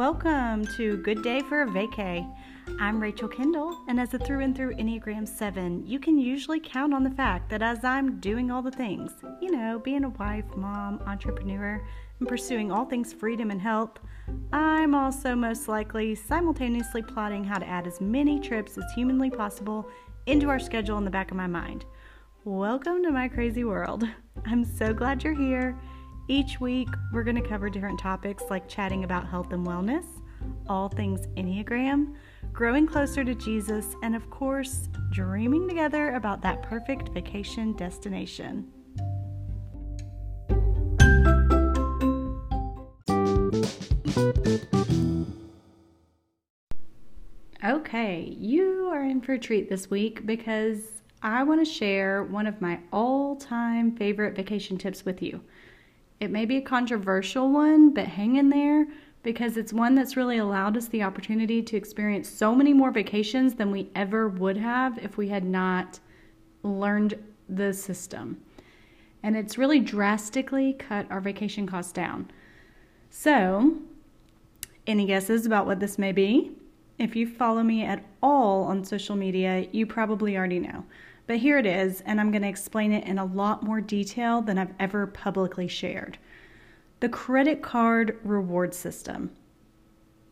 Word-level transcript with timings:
Welcome 0.00 0.64
to 0.78 0.96
Good 0.96 1.22
Day 1.22 1.42
for 1.42 1.60
a 1.60 1.66
Vacay. 1.66 2.26
I'm 2.78 3.02
Rachel 3.02 3.28
Kendall, 3.28 3.78
and 3.86 4.00
as 4.00 4.14
a 4.14 4.18
through 4.18 4.40
and 4.40 4.56
through 4.56 4.74
Enneagram 4.76 5.28
7, 5.28 5.86
you 5.86 6.00
can 6.00 6.18
usually 6.18 6.58
count 6.58 6.94
on 6.94 7.04
the 7.04 7.10
fact 7.10 7.50
that 7.50 7.60
as 7.60 7.84
I'm 7.84 8.18
doing 8.18 8.50
all 8.50 8.62
the 8.62 8.70
things, 8.70 9.10
you 9.42 9.50
know, 9.50 9.78
being 9.78 10.04
a 10.04 10.08
wife, 10.08 10.46
mom, 10.56 11.02
entrepreneur, 11.06 11.86
and 12.18 12.26
pursuing 12.26 12.72
all 12.72 12.86
things 12.86 13.12
freedom 13.12 13.50
and 13.50 13.60
health, 13.60 13.98
I'm 14.54 14.94
also 14.94 15.34
most 15.34 15.68
likely 15.68 16.14
simultaneously 16.14 17.02
plotting 17.02 17.44
how 17.44 17.58
to 17.58 17.68
add 17.68 17.86
as 17.86 18.00
many 18.00 18.40
trips 18.40 18.78
as 18.78 18.90
humanly 18.94 19.28
possible 19.28 19.86
into 20.24 20.48
our 20.48 20.58
schedule 20.58 20.96
in 20.96 21.04
the 21.04 21.10
back 21.10 21.30
of 21.30 21.36
my 21.36 21.46
mind. 21.46 21.84
Welcome 22.44 23.02
to 23.02 23.10
my 23.10 23.28
crazy 23.28 23.64
world. 23.64 24.04
I'm 24.46 24.64
so 24.64 24.94
glad 24.94 25.22
you're 25.22 25.34
here. 25.34 25.78
Each 26.30 26.60
week, 26.60 26.88
we're 27.12 27.24
going 27.24 27.42
to 27.42 27.48
cover 27.48 27.68
different 27.68 27.98
topics 27.98 28.44
like 28.50 28.68
chatting 28.68 29.02
about 29.02 29.26
health 29.26 29.52
and 29.52 29.66
wellness, 29.66 30.04
all 30.68 30.88
things 30.88 31.26
Enneagram, 31.36 32.14
growing 32.52 32.86
closer 32.86 33.24
to 33.24 33.34
Jesus, 33.34 33.96
and 34.04 34.14
of 34.14 34.30
course, 34.30 34.88
dreaming 35.10 35.66
together 35.66 36.14
about 36.14 36.40
that 36.42 36.62
perfect 36.62 37.08
vacation 37.08 37.72
destination. 37.72 38.68
Okay, 47.64 48.36
you 48.38 48.88
are 48.92 49.02
in 49.02 49.20
for 49.20 49.32
a 49.32 49.38
treat 49.40 49.68
this 49.68 49.90
week 49.90 50.24
because 50.24 51.02
I 51.24 51.42
want 51.42 51.60
to 51.60 51.68
share 51.68 52.22
one 52.22 52.46
of 52.46 52.60
my 52.60 52.78
all 52.92 53.34
time 53.34 53.96
favorite 53.96 54.36
vacation 54.36 54.78
tips 54.78 55.04
with 55.04 55.20
you. 55.20 55.40
It 56.20 56.30
may 56.30 56.44
be 56.44 56.58
a 56.58 56.62
controversial 56.62 57.50
one, 57.50 57.94
but 57.94 58.06
hang 58.06 58.36
in 58.36 58.50
there 58.50 58.86
because 59.22 59.56
it's 59.56 59.72
one 59.72 59.94
that's 59.94 60.16
really 60.16 60.36
allowed 60.38 60.76
us 60.76 60.86
the 60.88 61.02
opportunity 61.02 61.62
to 61.62 61.76
experience 61.76 62.28
so 62.28 62.54
many 62.54 62.74
more 62.74 62.90
vacations 62.90 63.54
than 63.54 63.70
we 63.70 63.90
ever 63.94 64.28
would 64.28 64.58
have 64.58 64.98
if 64.98 65.16
we 65.16 65.28
had 65.28 65.44
not 65.44 65.98
learned 66.62 67.18
the 67.48 67.72
system. 67.72 68.40
And 69.22 69.36
it's 69.36 69.58
really 69.58 69.80
drastically 69.80 70.74
cut 70.74 71.10
our 71.10 71.20
vacation 71.20 71.66
costs 71.66 71.92
down. 71.92 72.30
So, 73.10 73.78
any 74.86 75.06
guesses 75.06 75.46
about 75.46 75.66
what 75.66 75.80
this 75.80 75.98
may 75.98 76.12
be? 76.12 76.52
If 76.98 77.16
you 77.16 77.26
follow 77.26 77.62
me 77.62 77.84
at 77.84 78.04
all 78.22 78.64
on 78.64 78.84
social 78.84 79.16
media, 79.16 79.66
you 79.72 79.86
probably 79.86 80.36
already 80.36 80.58
know. 80.58 80.84
But 81.30 81.38
here 81.38 81.58
it 81.58 81.66
is, 81.66 82.00
and 82.00 82.20
I'm 82.20 82.32
going 82.32 82.42
to 82.42 82.48
explain 82.48 82.90
it 82.90 83.06
in 83.06 83.16
a 83.16 83.24
lot 83.24 83.62
more 83.62 83.80
detail 83.80 84.42
than 84.42 84.58
I've 84.58 84.74
ever 84.80 85.06
publicly 85.06 85.68
shared. 85.68 86.18
The 86.98 87.08
credit 87.08 87.62
card 87.62 88.18
reward 88.24 88.74
system. 88.74 89.30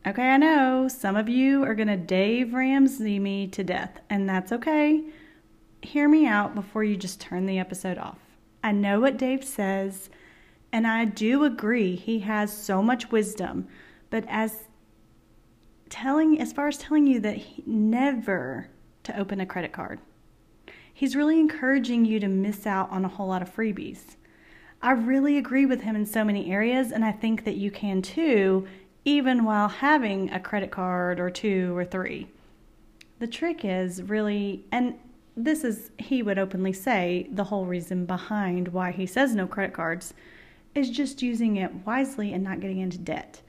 Okay, 0.04 0.28
I 0.28 0.36
know 0.38 0.88
some 0.88 1.14
of 1.14 1.28
you 1.28 1.62
are 1.62 1.76
going 1.76 1.86
to 1.86 1.96
Dave 1.96 2.52
Ramsey 2.52 3.20
me 3.20 3.46
to 3.46 3.62
death, 3.62 4.00
and 4.10 4.28
that's 4.28 4.50
okay. 4.50 5.04
Hear 5.82 6.08
me 6.08 6.26
out 6.26 6.56
before 6.56 6.82
you 6.82 6.96
just 6.96 7.20
turn 7.20 7.46
the 7.46 7.60
episode 7.60 7.98
off. 7.98 8.18
I 8.64 8.72
know 8.72 8.98
what 8.98 9.18
Dave 9.18 9.44
says, 9.44 10.10
and 10.72 10.84
I 10.84 11.04
do 11.04 11.44
agree 11.44 11.94
he 11.94 12.18
has 12.18 12.52
so 12.52 12.82
much 12.82 13.12
wisdom, 13.12 13.68
but 14.10 14.24
as 14.26 14.64
telling 15.90 16.40
as 16.40 16.52
far 16.52 16.66
as 16.66 16.78
telling 16.78 17.06
you 17.06 17.20
that 17.20 17.36
he, 17.36 17.62
never 17.64 18.68
to 19.04 19.16
open 19.16 19.38
a 19.38 19.46
credit 19.46 19.70
card 19.70 20.00
he's 20.98 21.14
really 21.14 21.38
encouraging 21.38 22.04
you 22.04 22.18
to 22.18 22.26
miss 22.26 22.66
out 22.66 22.90
on 22.90 23.04
a 23.04 23.08
whole 23.08 23.28
lot 23.28 23.40
of 23.40 23.54
freebies. 23.54 24.16
I 24.82 24.90
really 24.90 25.38
agree 25.38 25.64
with 25.64 25.82
him 25.82 25.94
in 25.94 26.04
so 26.04 26.24
many 26.24 26.50
areas, 26.50 26.90
and 26.90 27.04
I 27.04 27.12
think 27.12 27.44
that 27.44 27.54
you 27.54 27.70
can 27.70 28.02
too, 28.02 28.66
even 29.04 29.44
while 29.44 29.68
having 29.68 30.28
a 30.30 30.40
credit 30.40 30.72
card 30.72 31.20
or 31.20 31.30
two 31.30 31.76
or 31.76 31.84
three. 31.84 32.26
The 33.20 33.28
trick 33.28 33.64
is 33.64 34.02
really, 34.02 34.64
and 34.72 34.98
this 35.36 35.62
is, 35.62 35.92
he 35.98 36.20
would 36.20 36.36
openly 36.36 36.72
say, 36.72 37.28
the 37.30 37.44
whole 37.44 37.64
reason 37.64 38.04
behind 38.04 38.66
why 38.66 38.90
he 38.90 39.06
says 39.06 39.36
no 39.36 39.46
credit 39.46 39.74
cards 39.74 40.14
is 40.74 40.90
just 40.90 41.22
using 41.22 41.58
it 41.58 41.72
wisely 41.86 42.32
and 42.32 42.42
not 42.42 42.58
getting 42.58 42.80
into 42.80 42.98
debt. 42.98 43.40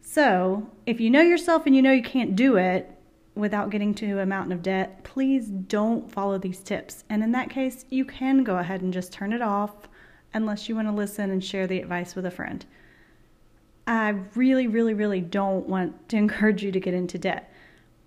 So, 0.00 0.70
if 0.86 0.98
you 0.98 1.10
know 1.10 1.20
yourself 1.20 1.66
and 1.66 1.76
you 1.76 1.82
know 1.82 1.92
you 1.92 2.02
can't 2.02 2.34
do 2.34 2.56
it, 2.56 2.97
without 3.38 3.70
getting 3.70 3.94
to 3.94 4.18
a 4.18 4.26
mountain 4.26 4.52
of 4.52 4.62
debt, 4.62 5.04
please 5.04 5.46
don't 5.46 6.10
follow 6.10 6.38
these 6.38 6.58
tips. 6.58 7.04
And 7.08 7.22
in 7.22 7.30
that 7.32 7.50
case, 7.50 7.84
you 7.88 8.04
can 8.04 8.42
go 8.42 8.58
ahead 8.58 8.82
and 8.82 8.92
just 8.92 9.12
turn 9.12 9.32
it 9.32 9.40
off 9.40 9.88
unless 10.34 10.68
you 10.68 10.74
want 10.74 10.88
to 10.88 10.92
listen 10.92 11.30
and 11.30 11.42
share 11.42 11.66
the 11.66 11.78
advice 11.78 12.16
with 12.16 12.26
a 12.26 12.30
friend. 12.30 12.66
I 13.86 14.10
really, 14.34 14.66
really, 14.66 14.92
really 14.92 15.20
don't 15.20 15.68
want 15.68 16.08
to 16.08 16.16
encourage 16.18 16.64
you 16.64 16.72
to 16.72 16.80
get 16.80 16.94
into 16.94 17.16
debt, 17.16 17.52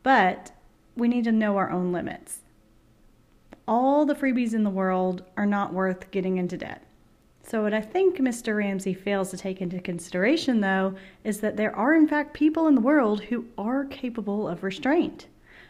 but 0.03 0.51
we 0.97 1.07
need 1.07 1.23
to 1.23 1.31
know 1.31 1.55
our 1.57 1.71
own 1.71 1.93
limits. 1.93 2.39
All 3.67 4.05
the 4.05 4.15
freebies 4.15 4.53
in 4.53 4.63
the 4.63 4.69
world 4.69 5.23
are 5.37 5.45
not 5.45 5.73
worth 5.73 6.11
getting 6.11 6.37
into 6.37 6.57
debt. 6.57 6.83
So, 7.43 7.63
what 7.63 7.73
I 7.73 7.81
think 7.81 8.17
Mr. 8.17 8.55
Ramsey 8.57 8.93
fails 8.93 9.31
to 9.31 9.37
take 9.37 9.61
into 9.61 9.81
consideration, 9.81 10.61
though, 10.61 10.95
is 11.23 11.39
that 11.41 11.57
there 11.57 11.75
are, 11.75 11.93
in 11.93 12.07
fact, 12.07 12.33
people 12.33 12.67
in 12.67 12.75
the 12.75 12.81
world 12.81 13.21
who 13.23 13.45
are 13.57 13.85
capable 13.85 14.47
of 14.47 14.63
restraint. 14.63 15.27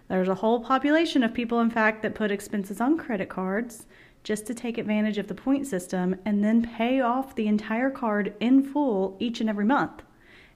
There's 0.08 0.28
a 0.28 0.36
whole 0.36 0.60
population 0.60 1.24
of 1.24 1.34
people, 1.34 1.62
in 1.62 1.70
fact, 1.70 2.02
that 2.02 2.16
put 2.16 2.32
expenses 2.32 2.82
on 2.82 2.98
credit 2.98 3.30
cards 3.30 3.86
just 4.24 4.46
to 4.46 4.54
take 4.54 4.78
advantage 4.78 5.18
of 5.18 5.28
the 5.28 5.34
point 5.34 5.66
system 5.66 6.16
and 6.26 6.44
then 6.44 6.62
pay 6.62 7.02
off 7.02 7.36
the 7.36 7.48
entire 7.48 7.90
card 7.90 8.34
in 8.40 8.62
full 8.62 9.16
each 9.20 9.42
and 9.42 9.50
every 9.50 9.66
month. 9.66 10.04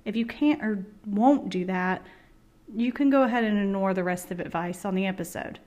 If 0.04 0.16
you 0.16 0.25
can't 0.25 0.62
or 0.62 0.86
won't 1.08 1.50
do 1.50 1.66
that, 1.66 2.06
you 2.75 2.92
can 2.92 3.09
go 3.09 3.24
ahead 3.24 3.44
and 3.44 3.58
ignore 3.58 3.94
the 3.94 4.04
rest 4.04 4.30
of 4.31 4.40
advice 4.40 4.86
on 4.86 4.94
the 4.94 5.08
episode. 5.08 5.59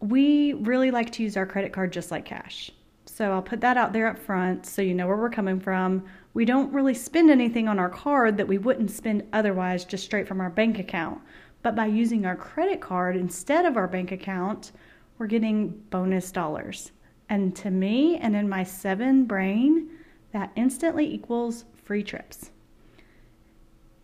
We 0.00 0.52
really 0.52 0.90
like 0.90 1.10
to 1.12 1.22
use 1.22 1.36
our 1.36 1.46
credit 1.46 1.72
card 1.72 1.92
just 1.92 2.10
like 2.10 2.24
cash. 2.24 2.70
So 3.18 3.32
I'll 3.32 3.42
put 3.42 3.60
that 3.62 3.76
out 3.76 3.92
there 3.92 4.06
up 4.06 4.16
front 4.16 4.64
so 4.64 4.80
you 4.80 4.94
know 4.94 5.08
where 5.08 5.16
we're 5.16 5.28
coming 5.28 5.58
from. 5.58 6.04
We 6.34 6.44
don't 6.44 6.72
really 6.72 6.94
spend 6.94 7.32
anything 7.32 7.66
on 7.66 7.80
our 7.80 7.88
card 7.88 8.36
that 8.36 8.46
we 8.46 8.58
wouldn't 8.58 8.92
spend 8.92 9.26
otherwise 9.32 9.84
just 9.84 10.04
straight 10.04 10.28
from 10.28 10.40
our 10.40 10.50
bank 10.50 10.78
account. 10.78 11.20
But 11.64 11.74
by 11.74 11.86
using 11.86 12.24
our 12.24 12.36
credit 12.36 12.80
card 12.80 13.16
instead 13.16 13.64
of 13.64 13.76
our 13.76 13.88
bank 13.88 14.12
account, 14.12 14.70
we're 15.18 15.26
getting 15.26 15.70
bonus 15.90 16.30
dollars. 16.30 16.92
And 17.28 17.56
to 17.56 17.72
me 17.72 18.18
and 18.18 18.36
in 18.36 18.48
my 18.48 18.62
seven 18.62 19.24
brain, 19.24 19.90
that 20.30 20.52
instantly 20.54 21.12
equals 21.12 21.64
free 21.74 22.04
trips. 22.04 22.52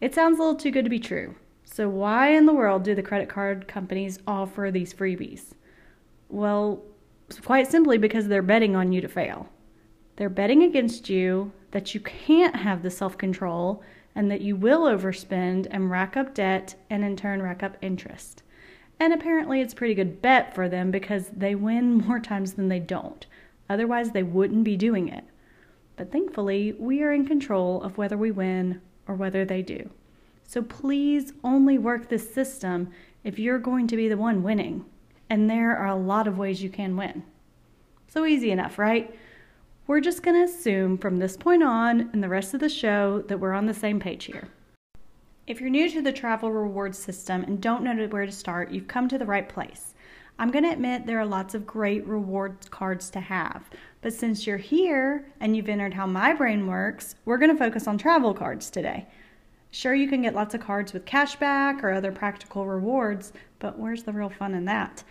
It 0.01 0.13
sounds 0.13 0.41
a 0.41 0.43
little 0.43 0.59
too 0.59 0.73
good 0.73 0.87
to 0.87 0.91
be 0.91 0.99
true. 0.99 1.37
So, 1.63 1.89
why 1.89 2.31
in 2.31 2.47
the 2.47 2.53
world 2.53 2.83
do 2.83 2.97
the 2.97 3.03
credit 3.03 3.29
card 3.29 3.69
companies 3.69 4.19
offer 4.27 4.73
these 4.73 4.93
freebies? 4.93 5.53
Well, 6.29 6.83
quite 7.45 7.71
simply 7.71 7.99
because 7.99 8.29
they're 8.29 8.43
betting 8.43 8.77
on 8.77 8.93
you 8.93 9.01
to 9.01 9.09
fail. 9.09 9.49
They're 10.17 10.29
betting 10.29 10.63
against 10.63 11.09
you 11.09 11.53
that 11.73 11.95
you 11.95 12.01
can't 12.01 12.57
have 12.57 12.83
the 12.83 12.91
self 12.91 13.19
control 13.19 13.83
and 14.15 14.31
that 14.31 14.41
you 14.41 14.55
will 14.55 14.83
overspend 14.83 15.67
and 15.71 15.91
rack 15.91 16.17
up 16.17 16.35
debt 16.35 16.77
and 16.89 17.05
in 17.05 17.17
turn 17.17 17.43
rack 17.43 17.63
up 17.63 17.77
interest. 17.83 18.43
And 19.01 19.13
apparently, 19.13 19.61
it's 19.61 19.73
a 19.73 19.77
pretty 19.77 19.95
good 19.95 20.23
bet 20.23 20.55
for 20.55 20.69
them 20.69 20.91
because 20.91 21.31
they 21.31 21.55
win 21.55 21.95
more 22.07 22.21
times 22.21 22.53
than 22.53 22.69
they 22.69 22.79
don't. 22.79 23.27
Otherwise, 23.69 24.11
they 24.11 24.23
wouldn't 24.23 24.65
be 24.65 24.77
doing 24.77 25.09
it. 25.09 25.25
But 25.97 26.13
thankfully, 26.13 26.73
we 26.79 27.03
are 27.03 27.13
in 27.13 27.27
control 27.27 27.83
of 27.83 27.99
whether 27.99 28.17
we 28.17 28.31
win 28.31 28.81
or 29.09 29.15
whether 29.15 29.45
they 29.45 29.63
do. 29.63 29.91
So 30.47 30.63
please 30.63 31.33
only 31.43 31.79
work 31.79 32.09
this 32.09 32.33
system 32.33 32.91
if 33.25 33.39
you're 33.39 33.59
going 33.59 33.87
to 33.89 33.97
be 33.97 34.09
the 34.09 34.17
one 34.17 34.43
winning 34.43 34.85
and 35.31 35.49
there 35.49 35.77
are 35.77 35.89
a 35.89 35.97
lot 35.97 36.27
of 36.27 36.39
ways 36.39 36.63
you 36.63 36.71
can 36.71 36.97
win. 36.97 37.23
So 38.09 38.27
easy 38.27 38.51
enough, 38.51 38.79
right? 38.79 39.17
We're 39.87 40.01
just 40.01 40.23
going 40.23 40.37
to 40.37 40.51
assume 40.51 40.99
from 40.99 41.19
this 41.19 41.37
point 41.37 41.63
on 41.63 42.11
and 42.13 42.23
the 42.23 42.29
rest 42.29 42.55
of 42.55 42.61
the 42.61 42.69
show 42.69 43.23
that 43.29 43.39
we're 43.39 43.53
on 43.53 43.67
the 43.67 43.75
same 43.75 44.01
page 44.01 44.25
here. 44.25 44.49
If 45.47 45.61
you're 45.61 45.69
new 45.69 45.91
to 45.91 46.01
the 46.01 46.13
travel 46.13 46.51
reward 46.51 46.95
system 46.95 47.43
and 47.45 47.61
don't 47.61 47.85
know 47.85 48.07
where 48.07 48.25
to 48.25 48.33
start, 48.33 48.71
you've 48.71 48.89
come 48.89 49.09
to 49.09 49.19
the 49.19 49.27
right 49.27 49.47
place. 49.47 49.95
I'm 50.39 50.51
going 50.51 50.65
to 50.65 50.73
admit 50.73 51.07
there 51.07 51.21
are 51.21 51.27
lots 51.27 51.55
of 51.55 51.67
great 51.67 52.07
reward 52.07 52.71
cards 52.71 53.11
to 53.11 53.21
have, 53.21 53.69
but 54.01 54.13
since 54.13 54.47
you're 54.47 54.57
here 54.57 55.27
and 55.41 55.55
you've 55.55 55.69
entered 55.69 55.95
how 55.95 56.07
my 56.07 56.33
brain 56.33 56.67
works, 56.67 57.15
we're 57.25 57.39
going 57.39 57.53
to 57.53 57.59
focus 57.59 57.87
on 57.87 57.99
travel 57.99 58.33
cards 58.33 58.71
today. 58.71 59.07
Sure, 59.71 59.95
you 59.95 60.09
can 60.09 60.23
get 60.23 60.35
lots 60.35 60.55
of 60.55 60.61
cards 60.61 60.93
with 60.93 61.05
cashback 61.05 61.83
or 61.83 61.93
other 61.93 62.11
practical 62.11 62.67
rewards, 62.67 63.33
but 63.59 63.79
where's 63.79 64.03
the 64.03 64.13
real 64.13 64.31
fun 64.31 64.55
in 64.55 64.65
that? 64.65 65.05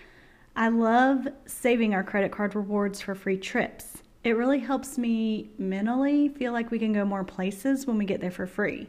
I 0.56 0.68
love 0.68 1.28
saving 1.48 1.96
our 1.96 2.04
credit 2.04 2.32
card 2.32 2.56
rewards 2.56 3.02
for 3.02 3.16
free 3.16 3.38
trips. 3.38 4.04
It 4.24 4.38
really 4.38 4.60
helps 4.60 4.98
me 4.98 5.50
mentally 5.58 6.30
feel 6.30 6.54
like 6.54 6.70
we 6.70 6.80
can 6.80 6.94
go 6.94 7.06
more 7.06 7.24
places 7.24 7.88
when 7.88 7.98
we 7.98 8.06
get 8.06 8.22
there 8.22 8.32
for 8.32 8.46
free. 8.46 8.88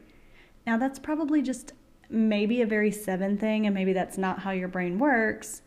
Now, 0.66 0.76
that's 0.76 0.99
probably 0.99 1.40
just 1.40 1.72
maybe 2.11 2.61
a 2.61 2.66
very 2.66 2.90
seven 2.90 3.38
thing, 3.38 3.66
and 3.66 3.75
maybe 3.75 3.94
that's 3.94 4.19
not 4.19 4.40
how 4.40 4.50
your 4.50 4.69
brain 4.69 4.99
works. 4.99 5.62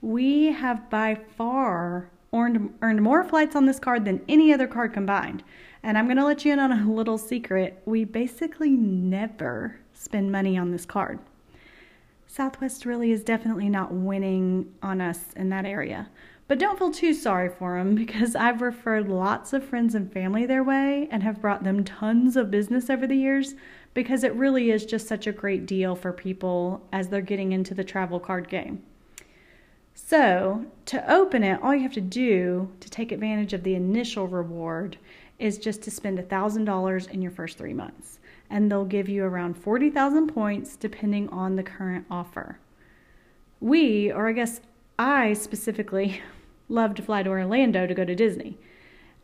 We 0.01 0.47
have 0.47 0.91
by 0.91 1.15
far 1.37 2.11
earned, 2.33 2.75
earned 2.83 3.03
more 3.03 3.25
flights 3.25 3.57
on 3.57 3.67
this 3.67 3.79
card 3.79 4.05
than 4.05 4.25
any 4.29 4.53
other 4.53 4.67
card 4.67 4.93
combined. 4.93 5.43
And 5.83 5.97
I'm 5.97 6.07
going 6.07 6.17
to 6.17 6.25
let 6.25 6.45
you 6.45 6.53
in 6.53 6.59
on 6.59 6.73
a 6.73 6.91
little 6.91 7.19
secret. 7.19 7.83
We 7.85 8.05
basically 8.05 8.71
never 8.71 9.79
spend 9.93 10.31
money 10.31 10.59
on 10.59 10.71
this 10.71 10.85
card. 10.85 11.19
Southwest 12.27 12.85
really 12.85 13.11
is 13.11 13.25
definitely 13.25 13.69
not 13.69 13.93
winning 13.93 14.73
on 14.83 15.01
us 15.01 15.33
in 15.35 15.49
that 15.49 15.65
area. 15.65 16.09
But 16.49 16.59
don't 16.59 16.79
feel 16.79 16.91
too 16.91 17.13
sorry 17.13 17.51
for 17.51 17.79
them 17.79 17.95
because 17.95 18.35
I've 18.35 18.63
referred 18.63 19.09
lots 19.09 19.53
of 19.53 19.63
friends 19.63 19.95
and 19.95 20.11
family 20.11 20.47
their 20.47 20.65
way 20.65 21.07
and 21.11 21.23
have 21.23 21.43
brought 21.43 21.63
them 21.63 21.85
tons 21.85 22.37
of 22.37 22.51
business 22.51 22.89
over 22.89 23.07
the 23.07 23.17
years 23.17 23.55
because 23.93 24.25
it 24.25 24.35
really 24.35 24.71
is 24.71 24.87
just 24.87 25.07
such 25.07 25.27
a 25.27 25.33
great 25.33 25.67
deal 25.67 25.95
for 25.95 26.11
people 26.11 26.87
as 26.91 27.09
they're 27.09 27.21
getting 27.21 27.53
into 27.53 27.75
the 27.75 27.85
travel 27.85 28.19
card 28.19 28.49
game. 28.49 28.83
So, 29.95 30.65
to 30.87 31.13
open 31.13 31.43
it, 31.43 31.61
all 31.63 31.75
you 31.75 31.83
have 31.83 31.93
to 31.95 32.01
do 32.01 32.71
to 32.81 32.89
take 32.89 33.13
advantage 33.13 33.53
of 33.53 33.63
the 33.63 33.75
initial 33.75 34.27
reward 34.27 34.97
is 35.39 35.59
just 35.59 35.83
to 35.83 35.91
spend 35.91 36.19
$1,000 36.19 37.11
in 37.11 37.21
your 37.21 37.33
first 37.33 37.59
three 37.59 37.75
months. 37.75 38.21
And 38.49 38.71
they'll 38.71 38.85
give 38.85 39.09
you 39.09 39.25
around 39.25 39.59
40,000 39.59 40.29
points 40.29 40.77
depending 40.77 41.29
on 41.29 41.57
the 41.57 41.63
current 41.63 42.07
offer. 42.11 42.59
We, 43.61 44.11
or 44.11 44.29
I 44.29 44.33
guess 44.33 44.61
I 44.99 45.35
specifically, 45.35 46.23
love 46.69 46.95
to 46.95 47.03
fly 47.03 47.23
to 47.23 47.31
Orlando 47.31 47.87
to 47.87 47.95
go 47.95 48.05
to 48.05 48.15
Disney. 48.15 48.59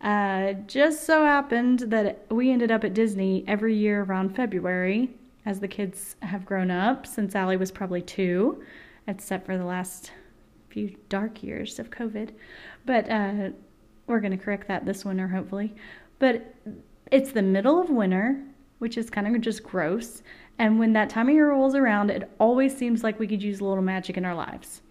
Uh, 0.00 0.52
just 0.66 1.04
so 1.04 1.24
happened 1.24 1.80
that 1.80 2.26
we 2.30 2.50
ended 2.50 2.70
up 2.70 2.84
at 2.84 2.94
Disney 2.94 3.44
every 3.46 3.74
year 3.74 4.02
around 4.02 4.36
February 4.36 5.10
as 5.46 5.60
the 5.60 5.68
kids 5.68 6.16
have 6.20 6.44
grown 6.44 6.70
up 6.70 7.06
since 7.06 7.34
Allie 7.34 7.56
was 7.56 7.70
probably 7.70 8.02
two, 8.02 8.62
except 9.06 9.46
for 9.46 9.56
the 9.56 9.64
last 9.64 10.10
few 10.68 10.94
dark 11.08 11.42
years 11.42 11.78
of 11.78 11.90
COVID. 11.90 12.30
But 12.86 13.10
uh, 13.10 13.50
we're 14.06 14.20
going 14.20 14.36
to 14.36 14.42
correct 14.42 14.68
that 14.68 14.84
this 14.84 15.04
winter, 15.04 15.28
hopefully. 15.28 15.74
But 16.18 16.54
it's 17.10 17.32
the 17.32 17.42
middle 17.42 17.80
of 17.80 17.90
winter, 17.90 18.42
which 18.78 18.98
is 18.98 19.10
kind 19.10 19.26
of 19.26 19.40
just 19.40 19.62
gross. 19.62 20.22
And 20.58 20.78
when 20.78 20.92
that 20.94 21.10
time 21.10 21.28
of 21.28 21.34
year 21.34 21.50
rolls 21.50 21.74
around, 21.74 22.10
it 22.10 22.30
always 22.38 22.76
seems 22.76 23.02
like 23.02 23.18
we 23.18 23.26
could 23.26 23.42
use 23.42 23.60
a 23.60 23.64
little 23.64 23.82
magic 23.82 24.16
in 24.16 24.24
our 24.24 24.34
lives. 24.34 24.82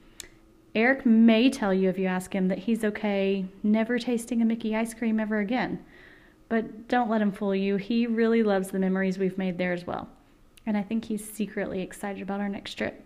Eric 0.76 1.06
may 1.06 1.50
tell 1.50 1.74
you 1.74 1.90
if 1.90 2.00
you 2.00 2.08
ask 2.08 2.34
him 2.34 2.48
that 2.48 2.60
he's 2.60 2.84
okay 2.84 3.46
never 3.62 4.00
tasting 4.00 4.42
a 4.42 4.46
Mickey 4.46 4.76
ice 4.76 4.94
cream 4.94 5.20
ever 5.20 5.40
again. 5.40 5.84
But 6.50 6.88
don't 6.88 7.10
let 7.10 7.22
him 7.22 7.32
fool 7.32 7.56
you. 7.56 7.78
He 7.78 8.08
really 8.08 8.44
loves 8.44 8.70
the 8.70 8.80
memories 8.80 9.18
we've 9.18 9.38
made 9.38 9.58
there 9.58 9.74
as 9.74 9.86
well. 9.86 10.10
And 10.66 10.76
I 10.76 10.82
think 10.82 11.06
he's 11.06 11.30
secretly 11.30 11.82
excited 11.82 12.22
about 12.22 12.40
our 12.40 12.50
next 12.50 12.76
trip. 12.76 13.04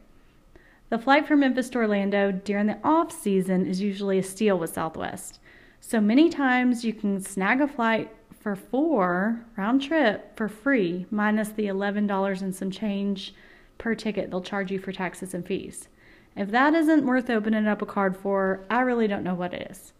The 0.89 0.97
flight 0.97 1.27
from 1.27 1.41
Memphis 1.41 1.69
to 1.71 1.79
Orlando 1.79 2.31
during 2.31 2.67
the 2.67 2.79
off 2.83 3.11
season 3.11 3.65
is 3.65 3.81
usually 3.81 4.19
a 4.19 4.23
steal 4.23 4.57
with 4.57 4.73
Southwest. 4.73 5.39
So 5.81 5.99
many 5.99 6.29
times 6.29 6.85
you 6.85 6.93
can 6.93 7.21
snag 7.21 7.59
a 7.59 7.67
flight 7.67 8.09
for 8.39 8.55
four 8.55 9.45
round 9.57 9.81
trip 9.81 10.37
for 10.37 10.47
free, 10.47 11.05
minus 11.11 11.49
the 11.49 11.65
$11 11.65 12.41
and 12.41 12.55
some 12.55 12.71
change 12.71 13.33
per 13.77 13.93
ticket 13.93 14.29
they'll 14.29 14.41
charge 14.41 14.71
you 14.71 14.79
for 14.79 14.93
taxes 14.93 15.33
and 15.33 15.45
fees. 15.45 15.89
If 16.37 16.51
that 16.51 16.75
isn't 16.75 17.03
worth 17.03 17.31
opening 17.31 17.65
up 17.65 17.81
a 17.81 17.85
card 17.87 18.15
for, 18.15 18.63
I 18.69 18.81
really 18.81 19.07
don't 19.07 19.23
know 19.23 19.33
what 19.33 19.55
it 19.55 19.71
is. 19.71 19.93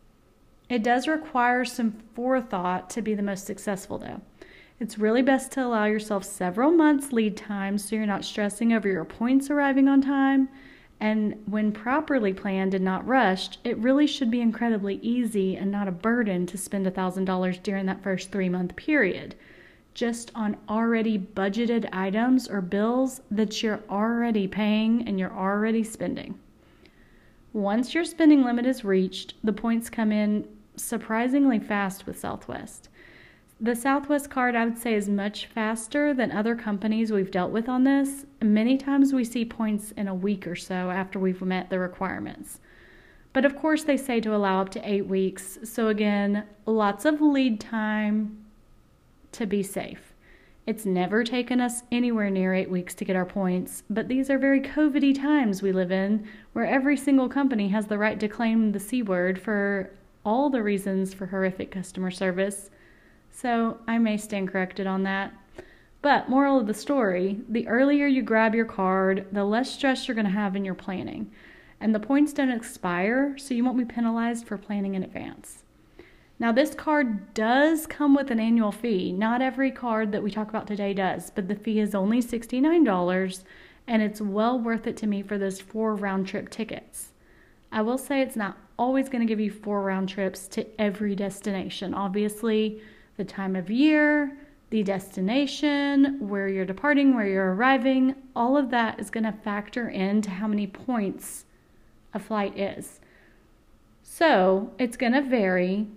It 0.70 0.84
does 0.84 1.08
require 1.08 1.66
some 1.66 2.04
forethought 2.14 2.92
to 2.92 3.02
be 3.02 3.16
the 3.16 3.24
most 3.24 3.48
successful, 3.48 3.98
though. 3.98 4.22
It's 4.80 5.00
really 5.00 5.24
best 5.24 5.52
to 5.54 5.66
allow 5.66 5.86
yourself 5.86 6.24
several 6.24 6.72
months 6.72 7.12
lead 7.12 7.36
time 7.36 7.80
so 7.80 7.96
you're 7.96 8.06
not 8.06 8.24
stressing 8.24 8.72
over 8.72 8.88
your 8.88 9.04
points 9.04 9.50
arriving 9.50 9.88
on 9.88 10.00
time. 10.00 10.50
And 11.00 11.42
when 11.48 11.72
properly 11.72 12.34
planned 12.34 12.76
and 12.76 12.86
not 12.86 13.08
rushed, 13.08 13.58
it 13.64 13.78
really 13.80 14.06
should 14.06 14.30
be 14.30 14.42
incredibly 14.42 14.96
easy 14.98 15.56
and 15.56 15.72
not 15.72 15.88
a 15.88 15.92
burden 15.92 16.46
to 16.48 16.58
spend 16.58 16.86
$1,000 16.86 17.64
during 17.64 17.88
that 17.88 18.04
first 18.04 18.32
three 18.32 18.50
month 18.50 18.76
period 18.76 19.34
just 19.98 20.32
on 20.36 20.56
already 20.70 21.18
budgeted 21.18 21.90
items 21.92 22.48
or 22.48 22.62
bills 22.62 23.20
that 23.32 23.64
you're 23.64 23.82
already 23.90 24.48
paying 24.48 25.08
and 25.08 25.20
you're 25.20 25.34
already 25.34 25.84
spending. 25.84 26.38
Once 27.52 27.96
your 27.96 28.06
spending 28.06 28.44
limit 28.44 28.64
is 28.64 28.86
reached, 28.86 29.34
the 29.44 29.52
points 29.52 29.90
come 29.90 30.12
in 30.12 30.48
surprisingly 30.76 31.58
fast 31.58 32.06
with 32.06 32.20
Southwest. 32.20 32.90
The 33.60 33.76
Southwest 33.76 34.30
card, 34.30 34.56
I 34.56 34.66
would 34.66 34.78
say, 34.78 34.94
is 34.94 35.10
much 35.10 35.48
faster 35.48 36.14
than 36.14 36.32
other 36.32 36.56
companies 36.56 37.12
we've 37.12 37.32
dealt 37.32 37.52
with 37.52 37.68
on 37.68 37.84
this. 37.84 38.28
Many 38.40 38.78
times 38.78 39.14
we 39.14 39.24
see 39.24 39.46
points 39.46 39.94
in 39.94 40.08
a 40.08 40.14
week 40.14 40.46
or 40.46 40.56
so 40.56 40.92
after 40.92 41.18
we've 41.18 41.42
met 41.42 41.72
the 41.72 41.80
requirements. 41.80 42.60
But 43.34 43.46
of 43.46 43.56
course, 43.56 43.84
they 43.84 43.98
say 43.98 44.20
to 44.20 44.36
allow 44.36 44.62
up 44.62 44.70
to 44.70 44.88
eight 44.88 45.08
weeks. 45.08 45.58
So, 45.64 45.88
again, 45.88 46.44
lots 46.68 47.04
of 47.04 47.20
lead 47.20 47.60
time, 47.60 48.46
to 49.34 49.46
be 49.46 49.64
safe. 49.64 50.14
It's 50.66 50.86
never 50.86 51.24
taken 51.24 51.62
us 51.62 51.84
anywhere 51.92 52.30
near 52.30 52.54
eight 52.54 52.70
weeks 52.70 52.94
to 52.96 53.06
get 53.06 53.16
our 53.16 53.26
points, 53.26 53.84
but 53.90 54.10
these 54.10 54.30
are 54.30 54.38
very 54.38 54.60
COVIDy 54.60 55.16
times 55.16 55.62
we 55.62 55.72
live 55.72 55.94
in, 55.94 56.28
where 56.52 56.66
every 56.66 56.98
single 56.98 57.30
company 57.30 57.70
has 57.70 57.88
the 57.88 57.98
right 57.98 58.20
to 58.20 58.28
claim 58.28 58.74
the 58.74 58.80
C 58.80 59.02
word 59.02 59.40
for 59.40 59.92
all 60.26 60.50
the 60.50 60.62
reasons 60.62 61.14
for 61.14 61.28
horrific 61.28 61.72
customer 61.72 62.12
service. 62.12 62.70
So 63.32 63.78
I 63.88 63.98
may 63.98 64.18
stand 64.18 64.50
corrected 64.50 64.88
on 64.88 65.04
that. 65.04 65.32
But, 66.02 66.30
moral 66.30 66.60
of 66.60 66.68
the 66.68 66.74
story 66.74 67.40
the 67.48 67.68
earlier 67.68 68.08
you 68.08 68.22
grab 68.22 68.54
your 68.54 68.66
card, 68.66 69.26
the 69.32 69.46
less 69.46 69.72
stress 69.72 70.08
you're 70.08 70.16
going 70.16 70.26
to 70.26 70.32
have 70.32 70.56
in 70.56 70.66
your 70.66 70.76
planning. 70.76 71.32
And 71.80 71.96
the 71.96 72.00
points 72.00 72.34
don't 72.34 72.52
expire, 72.52 73.38
so 73.38 73.54
you 73.54 73.64
won't 73.64 73.78
be 73.78 73.86
penalized 73.86 74.46
for 74.46 74.58
planning 74.58 74.96
in 74.96 75.04
advance. 75.04 75.64
Now, 76.40 76.52
this 76.52 76.76
card 76.76 77.34
does 77.34 77.88
come 77.88 78.14
with 78.14 78.30
an 78.30 78.40
annual 78.40 78.72
fee. 78.72 79.12
Not 79.12 79.42
every 79.42 79.72
card 79.72 80.12
that 80.12 80.22
we 80.22 80.30
talk 80.30 80.50
about 80.50 80.68
today 80.68 80.94
does, 80.94 81.32
but 81.32 81.48
the 81.48 81.56
fee 81.56 81.80
is 81.80 81.96
only 81.96 82.22
$69 82.22 83.44
and 83.88 84.02
it's 84.02 84.22
well 84.22 84.60
worth 84.60 84.86
it 84.86 84.98
to 84.98 85.08
me 85.08 85.24
for 85.24 85.38
those 85.38 85.62
four 85.62 85.96
round 85.96 86.28
trip 86.28 86.50
tickets. 86.50 87.14
I 87.72 87.82
will 87.82 87.98
say 87.98 88.22
it's 88.22 88.36
not 88.36 88.58
always 88.78 89.10
going 89.10 89.26
to 89.26 89.28
give 89.28 89.40
you 89.40 89.52
four 89.52 89.82
round 89.82 90.10
trips 90.10 90.48
to 90.50 90.66
every 90.80 91.16
destination. 91.16 91.94
Obviously, 91.94 92.82
the 93.18 93.26
time 93.26 93.56
of 93.56 93.72
year, 93.72 94.38
the 94.70 94.84
destination, 94.84 96.18
where 96.20 96.50
you're 96.50 96.66
departing, 96.66 97.16
where 97.16 97.28
you're 97.28 97.54
arriving, 97.56 98.14
all 98.36 98.58
of 98.58 98.70
that 98.70 99.00
is 99.00 99.10
going 99.10 99.24
to 99.24 99.32
factor 99.32 99.90
into 99.90 100.30
how 100.30 100.48
many 100.48 100.68
points 100.68 101.46
a 102.14 102.20
flight 102.20 102.58
is. 102.58 103.00
So 104.04 104.72
it's 104.78 104.98
going 104.98 105.14
to 105.14 105.22
vary 105.22 105.88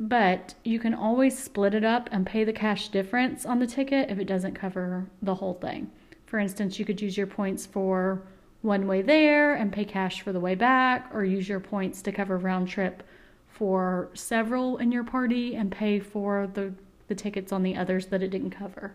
but 0.00 0.54
you 0.64 0.80
can 0.80 0.94
always 0.94 1.38
split 1.38 1.74
it 1.74 1.84
up 1.84 2.08
and 2.10 2.26
pay 2.26 2.42
the 2.42 2.54
cash 2.54 2.88
difference 2.88 3.44
on 3.44 3.58
the 3.58 3.66
ticket 3.66 4.10
if 4.10 4.18
it 4.18 4.24
doesn't 4.24 4.54
cover 4.54 5.06
the 5.20 5.34
whole 5.34 5.52
thing. 5.54 5.90
For 6.24 6.38
instance, 6.38 6.78
you 6.78 6.86
could 6.86 7.02
use 7.02 7.18
your 7.18 7.26
points 7.26 7.66
for 7.66 8.22
one 8.62 8.86
way 8.86 9.02
there 9.02 9.54
and 9.54 9.70
pay 9.70 9.84
cash 9.84 10.22
for 10.22 10.32
the 10.32 10.40
way 10.40 10.54
back, 10.54 11.10
or 11.12 11.22
use 11.22 11.48
your 11.48 11.60
points 11.60 12.00
to 12.02 12.12
cover 12.12 12.38
round 12.38 12.68
trip 12.68 13.02
for 13.46 14.08
several 14.14 14.78
in 14.78 14.90
your 14.90 15.04
party 15.04 15.54
and 15.54 15.70
pay 15.70 16.00
for 16.00 16.48
the 16.54 16.72
the 17.08 17.14
tickets 17.14 17.50
on 17.52 17.64
the 17.64 17.76
others 17.76 18.06
that 18.06 18.22
it 18.22 18.30
didn't 18.30 18.52
cover. 18.52 18.94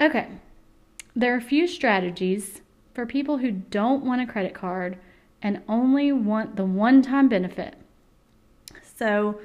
Okay, 0.00 0.28
there 1.16 1.32
are 1.32 1.38
a 1.38 1.42
few 1.42 1.66
strategies 1.66 2.60
for 2.94 3.06
people 3.06 3.38
who 3.38 3.50
don't 3.50 4.04
want 4.04 4.20
a 4.20 4.26
credit 4.26 4.54
card 4.54 4.98
and 5.40 5.62
only 5.66 6.12
want 6.12 6.56
the 6.56 6.64
one 6.64 7.00
time 7.00 7.28
benefit. 7.28 7.79
So, 9.00 9.40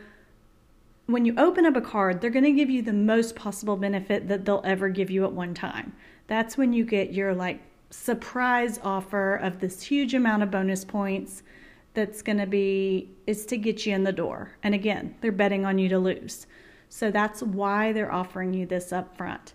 when 1.05 1.23
you 1.23 1.33
open 1.37 1.65
up 1.65 1.77
a 1.77 1.81
card, 1.81 2.19
they're 2.19 2.29
going 2.29 2.43
to 2.43 2.51
give 2.51 2.69
you 2.69 2.81
the 2.81 2.91
most 2.91 3.37
possible 3.37 3.77
benefit 3.77 4.27
that 4.27 4.43
they'll 4.43 4.61
ever 4.65 4.89
give 4.89 5.09
you 5.09 5.23
at 5.23 5.31
one 5.31 5.53
time. 5.53 5.93
That's 6.27 6.57
when 6.57 6.73
you 6.73 6.83
get 6.83 7.13
your 7.13 7.33
like 7.33 7.61
surprise 7.89 8.81
offer 8.83 9.37
of 9.37 9.61
this 9.61 9.81
huge 9.81 10.13
amount 10.13 10.43
of 10.43 10.51
bonus 10.51 10.83
points 10.83 11.41
that's 11.93 12.21
going 12.21 12.39
to 12.39 12.45
be 12.45 13.09
is 13.27 13.45
to 13.45 13.55
get 13.55 13.85
you 13.85 13.95
in 13.95 14.03
the 14.03 14.11
door. 14.11 14.51
And 14.61 14.75
again, 14.75 15.15
they're 15.21 15.31
betting 15.31 15.63
on 15.63 15.77
you 15.77 15.87
to 15.87 15.99
lose. 15.99 16.47
So 16.89 17.09
that's 17.09 17.41
why 17.41 17.93
they're 17.93 18.11
offering 18.11 18.53
you 18.53 18.65
this 18.65 18.91
up 18.91 19.15
front. 19.15 19.53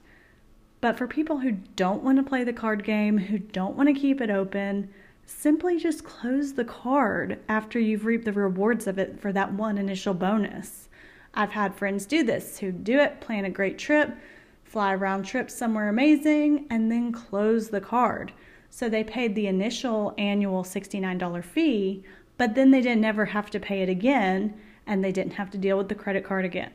But 0.80 0.96
for 0.96 1.06
people 1.06 1.40
who 1.40 1.52
don't 1.76 2.02
want 2.02 2.16
to 2.16 2.22
play 2.22 2.42
the 2.42 2.54
card 2.54 2.84
game, 2.84 3.18
who 3.18 3.36
don't 3.38 3.76
want 3.76 3.94
to 3.94 4.00
keep 4.00 4.22
it 4.22 4.30
open, 4.30 4.88
simply 5.30 5.78
just 5.78 6.04
close 6.04 6.52
the 6.52 6.64
card 6.64 7.38
after 7.48 7.78
you've 7.78 8.04
reaped 8.04 8.24
the 8.24 8.32
rewards 8.32 8.86
of 8.86 8.98
it 8.98 9.20
for 9.20 9.32
that 9.32 9.52
one 9.52 9.78
initial 9.78 10.12
bonus. 10.12 10.88
I've 11.32 11.50
had 11.50 11.74
friends 11.74 12.04
do 12.06 12.22
this 12.22 12.58
who 12.58 12.72
do 12.72 12.98
it, 12.98 13.20
plan 13.20 13.44
a 13.44 13.50
great 13.50 13.78
trip, 13.78 14.16
fly 14.64 14.94
round 14.94 15.24
trip 15.24 15.50
somewhere 15.50 15.88
amazing, 15.88 16.66
and 16.68 16.90
then 16.90 17.12
close 17.12 17.68
the 17.68 17.80
card. 17.80 18.32
So 18.68 18.88
they 18.88 19.04
paid 19.04 19.34
the 19.34 19.46
initial 19.46 20.14
annual 20.18 20.62
$69 20.62 21.44
fee, 21.44 22.04
but 22.36 22.54
then 22.54 22.70
they 22.70 22.80
didn't 22.80 23.04
ever 23.04 23.26
have 23.26 23.50
to 23.50 23.60
pay 23.60 23.82
it 23.82 23.88
again 23.88 24.54
and 24.86 25.04
they 25.04 25.12
didn't 25.12 25.34
have 25.34 25.50
to 25.50 25.58
deal 25.58 25.78
with 25.78 25.88
the 25.88 25.94
credit 25.94 26.24
card 26.24 26.44
again. 26.44 26.72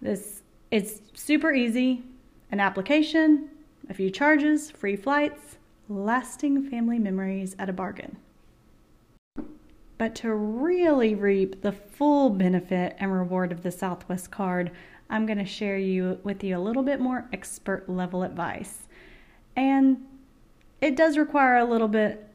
This 0.00 0.42
it's 0.70 1.00
super 1.14 1.52
easy, 1.52 2.02
an 2.50 2.58
application, 2.58 3.50
a 3.88 3.94
few 3.94 4.10
charges, 4.10 4.70
free 4.70 4.96
flights, 4.96 5.58
lasting 5.88 6.68
family 6.68 6.98
memories 6.98 7.56
at 7.58 7.68
a 7.68 7.72
bargain. 7.72 8.16
But 9.98 10.14
to 10.16 10.34
really 10.34 11.14
reap 11.14 11.62
the 11.62 11.72
full 11.72 12.30
benefit 12.30 12.96
and 12.98 13.12
reward 13.12 13.52
of 13.52 13.62
the 13.62 13.70
Southwest 13.70 14.30
card, 14.30 14.72
I'm 15.08 15.26
going 15.26 15.38
to 15.38 15.44
share 15.44 15.78
you 15.78 16.18
with 16.24 16.42
you 16.42 16.56
a 16.56 16.58
little 16.58 16.82
bit 16.82 17.00
more 17.00 17.28
expert 17.32 17.88
level 17.88 18.22
advice. 18.22 18.88
And 19.54 20.04
it 20.80 20.96
does 20.96 21.16
require 21.16 21.58
a 21.58 21.64
little 21.64 21.88
bit 21.88 22.28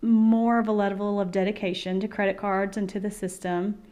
more 0.00 0.58
of 0.58 0.68
a 0.68 0.72
level 0.72 1.20
of 1.20 1.30
dedication 1.30 2.00
to 2.00 2.08
credit 2.08 2.36
cards 2.36 2.76
and 2.76 2.88
to 2.88 3.00
the 3.00 3.10
system. 3.10 3.82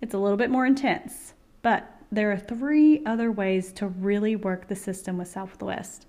It's 0.00 0.14
a 0.14 0.18
little 0.18 0.38
bit 0.38 0.50
more 0.50 0.64
intense, 0.64 1.34
but 1.60 1.92
there 2.10 2.32
are 2.32 2.38
three 2.38 3.04
other 3.04 3.30
ways 3.30 3.72
to 3.72 3.88
really 3.88 4.34
work 4.34 4.68
the 4.68 4.76
system 4.76 5.18
with 5.18 5.28
Southwest. 5.28 6.06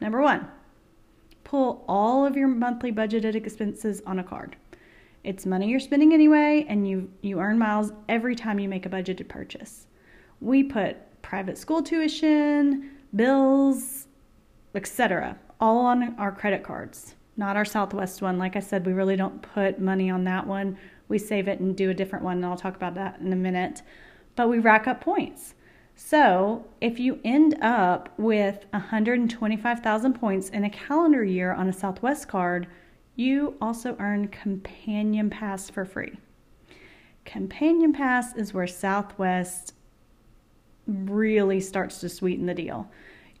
Number 0.00 0.20
one, 0.20 0.48
pull 1.44 1.84
all 1.88 2.26
of 2.26 2.36
your 2.36 2.48
monthly 2.48 2.92
budgeted 2.92 3.34
expenses 3.34 4.02
on 4.06 4.18
a 4.18 4.24
card. 4.24 4.56
It's 5.22 5.46
money 5.46 5.68
you're 5.68 5.80
spending 5.80 6.12
anyway, 6.12 6.66
and 6.68 6.88
you, 6.88 7.10
you 7.22 7.40
earn 7.40 7.58
miles 7.58 7.92
every 8.08 8.34
time 8.34 8.58
you 8.58 8.68
make 8.68 8.86
a 8.86 8.90
budgeted 8.90 9.28
purchase. 9.28 9.86
We 10.40 10.62
put 10.62 10.96
private 11.22 11.56
school 11.56 11.82
tuition, 11.82 12.90
bills, 13.14 14.06
etc., 14.74 15.38
all 15.60 15.86
on 15.86 16.14
our 16.18 16.32
credit 16.32 16.62
cards, 16.62 17.14
not 17.36 17.56
our 17.56 17.64
Southwest 17.64 18.20
one. 18.20 18.38
Like 18.38 18.56
I 18.56 18.60
said, 18.60 18.84
we 18.84 18.92
really 18.92 19.16
don't 19.16 19.40
put 19.40 19.80
money 19.80 20.10
on 20.10 20.24
that 20.24 20.46
one. 20.46 20.76
We 21.08 21.18
save 21.18 21.48
it 21.48 21.60
and 21.60 21.76
do 21.76 21.90
a 21.90 21.94
different 21.94 22.24
one, 22.24 22.38
and 22.38 22.46
I'll 22.46 22.56
talk 22.56 22.76
about 22.76 22.96
that 22.96 23.20
in 23.20 23.32
a 23.32 23.36
minute 23.36 23.82
but 24.36 24.48
we 24.48 24.58
rack 24.58 24.86
up 24.86 25.00
points. 25.00 25.54
So, 25.96 26.66
if 26.80 26.98
you 26.98 27.20
end 27.24 27.56
up 27.62 28.08
with 28.18 28.66
125,000 28.70 30.12
points 30.14 30.48
in 30.48 30.64
a 30.64 30.70
calendar 30.70 31.24
year 31.24 31.52
on 31.52 31.68
a 31.68 31.72
Southwest 31.72 32.28
card, 32.28 32.66
you 33.16 33.56
also 33.60 33.96
earn 34.00 34.28
Companion 34.28 35.30
Pass 35.30 35.70
for 35.70 35.84
free. 35.84 36.18
Companion 37.24 37.92
Pass 37.92 38.34
is 38.34 38.52
where 38.52 38.66
Southwest 38.66 39.74
really 40.86 41.60
starts 41.60 42.00
to 42.00 42.08
sweeten 42.08 42.46
the 42.46 42.54
deal. 42.54 42.90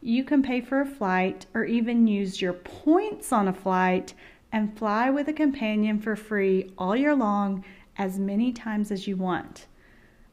You 0.00 0.22
can 0.22 0.42
pay 0.42 0.60
for 0.60 0.80
a 0.80 0.86
flight 0.86 1.46
or 1.54 1.64
even 1.64 2.06
use 2.06 2.40
your 2.40 2.52
points 2.52 3.32
on 3.32 3.48
a 3.48 3.52
flight 3.52 4.14
and 4.52 4.76
fly 4.78 5.10
with 5.10 5.28
a 5.28 5.32
companion 5.32 5.98
for 5.98 6.14
free 6.14 6.72
all 6.78 6.94
year 6.94 7.14
long 7.14 7.64
as 7.96 8.18
many 8.18 8.52
times 8.52 8.92
as 8.92 9.08
you 9.08 9.16
want. 9.16 9.66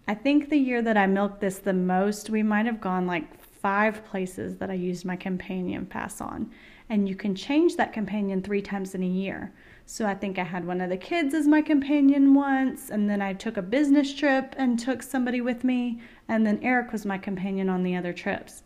I 0.08 0.13
think 0.15 0.50
the 0.50 0.58
year 0.58 0.81
that 0.81 0.98
I 0.98 1.08
milked 1.08 1.41
this 1.41 1.60
the 1.60 1.74
most, 1.74 2.29
we 2.29 2.43
might 2.43 2.65
have 2.65 2.81
gone 2.81 3.08
like 3.08 3.41
five 3.41 4.03
places 4.05 4.58
that 4.58 4.70
I 4.70 4.74
used 4.74 5.05
my 5.05 5.15
companion 5.15 5.86
pass 5.86 6.20
on. 6.20 6.51
And 6.89 7.08
you 7.08 7.15
can 7.15 7.36
change 7.36 7.77
that 7.77 7.93
companion 7.93 8.41
three 8.41 8.62
times 8.62 8.96
in 8.96 9.03
a 9.03 9.08
year. 9.08 9.53
So 9.86 10.05
I 10.05 10.15
think 10.15 10.39
I 10.39 10.43
had 10.43 10.65
one 10.65 10.81
of 10.81 10.89
the 10.89 10.98
kids 10.98 11.34
as 11.34 11.48
my 11.48 11.62
companion 11.62 12.34
once, 12.34 12.89
and 12.89 13.10
then 13.10 13.22
I 13.22 13.34
took 13.34 13.58
a 13.58 13.62
business 13.62 14.13
trip 14.13 14.55
and 14.58 14.77
took 14.77 15.03
somebody 15.03 15.41
with 15.41 15.63
me, 15.63 16.01
and 16.27 16.46
then 16.46 16.60
Eric 16.62 16.91
was 16.91 17.05
my 17.05 17.17
companion 17.17 17.70
on 17.70 17.84
the 17.84 17.96
other 17.96 18.13
trips. 18.13 18.63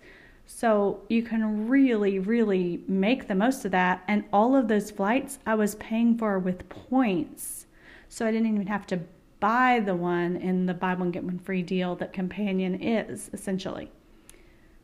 So 0.48 1.02
you 1.10 1.24
can 1.24 1.68
really, 1.68 2.20
really 2.20 2.82
make 2.88 3.28
the 3.28 3.36
most 3.36 3.66
of 3.66 3.72
that. 3.72 4.04
And 4.08 4.24
all 4.32 4.56
of 4.56 4.68
those 4.68 4.92
flights 4.92 5.40
I 5.46 5.56
was 5.56 5.76
paying 5.76 6.18
for 6.18 6.38
with 6.40 6.70
points. 6.70 7.66
So 8.10 8.26
I 8.26 8.32
didn't 8.32 8.54
even 8.54 8.68
have 8.68 8.88
to 8.88 9.00
buy 9.46 9.80
the 9.80 9.94
one 9.94 10.38
in 10.38 10.66
the 10.66 10.74
buy 10.74 10.96
one 10.96 11.12
get 11.12 11.24
one 11.24 11.38
free 11.38 11.62
deal 11.62 11.96
that 11.96 12.12
companion 12.12 12.82
is 12.82 13.30
essentially. 13.32 13.92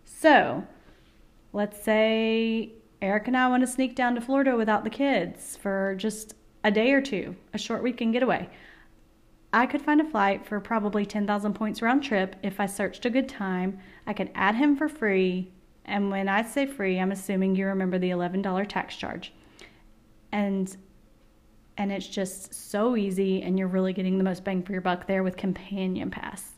So, 0.05 0.63
let's 1.51 1.81
say 1.81 2.73
Eric 3.01 3.27
and 3.27 3.35
I 3.35 3.47
want 3.47 3.61
to 3.61 3.67
sneak 3.67 3.95
down 3.95 4.13
to 4.13 4.21
Florida 4.21 4.55
without 4.55 4.83
the 4.83 4.91
kids 4.91 5.57
for 5.57 5.95
just 5.97 6.35
a 6.63 6.69
day 6.69 6.91
or 6.91 7.01
two, 7.01 7.35
a 7.55 7.57
short 7.57 7.81
weekend 7.81 8.13
getaway. 8.13 8.47
I 9.51 9.65
could 9.65 9.81
find 9.81 9.99
a 9.99 10.05
flight 10.05 10.45
for 10.45 10.59
probably 10.59 11.07
10,000 11.07 11.55
points 11.55 11.81
round 11.81 12.03
trip 12.03 12.35
if 12.43 12.59
I 12.59 12.67
searched 12.67 13.03
a 13.07 13.09
good 13.09 13.27
time. 13.27 13.79
I 14.05 14.13
could 14.13 14.29
add 14.35 14.53
him 14.53 14.75
for 14.75 14.87
free. 14.87 15.51
And 15.85 16.11
when 16.11 16.29
I 16.29 16.43
say 16.43 16.67
free, 16.67 16.99
I'm 16.99 17.11
assuming 17.11 17.55
you 17.55 17.65
remember 17.65 17.97
the 17.97 18.11
$11 18.11 18.67
tax 18.69 18.95
charge. 18.95 19.33
And 20.31 20.77
and 21.77 21.91
it's 21.91 22.07
just 22.07 22.53
so 22.53 22.95
easy 22.95 23.41
and 23.41 23.57
you're 23.57 23.67
really 23.67 23.93
getting 23.93 24.17
the 24.17 24.23
most 24.23 24.43
bang 24.43 24.63
for 24.63 24.71
your 24.71 24.81
buck 24.81 25.07
there 25.07 25.23
with 25.23 25.37
companion 25.37 26.11
pass. 26.11 26.53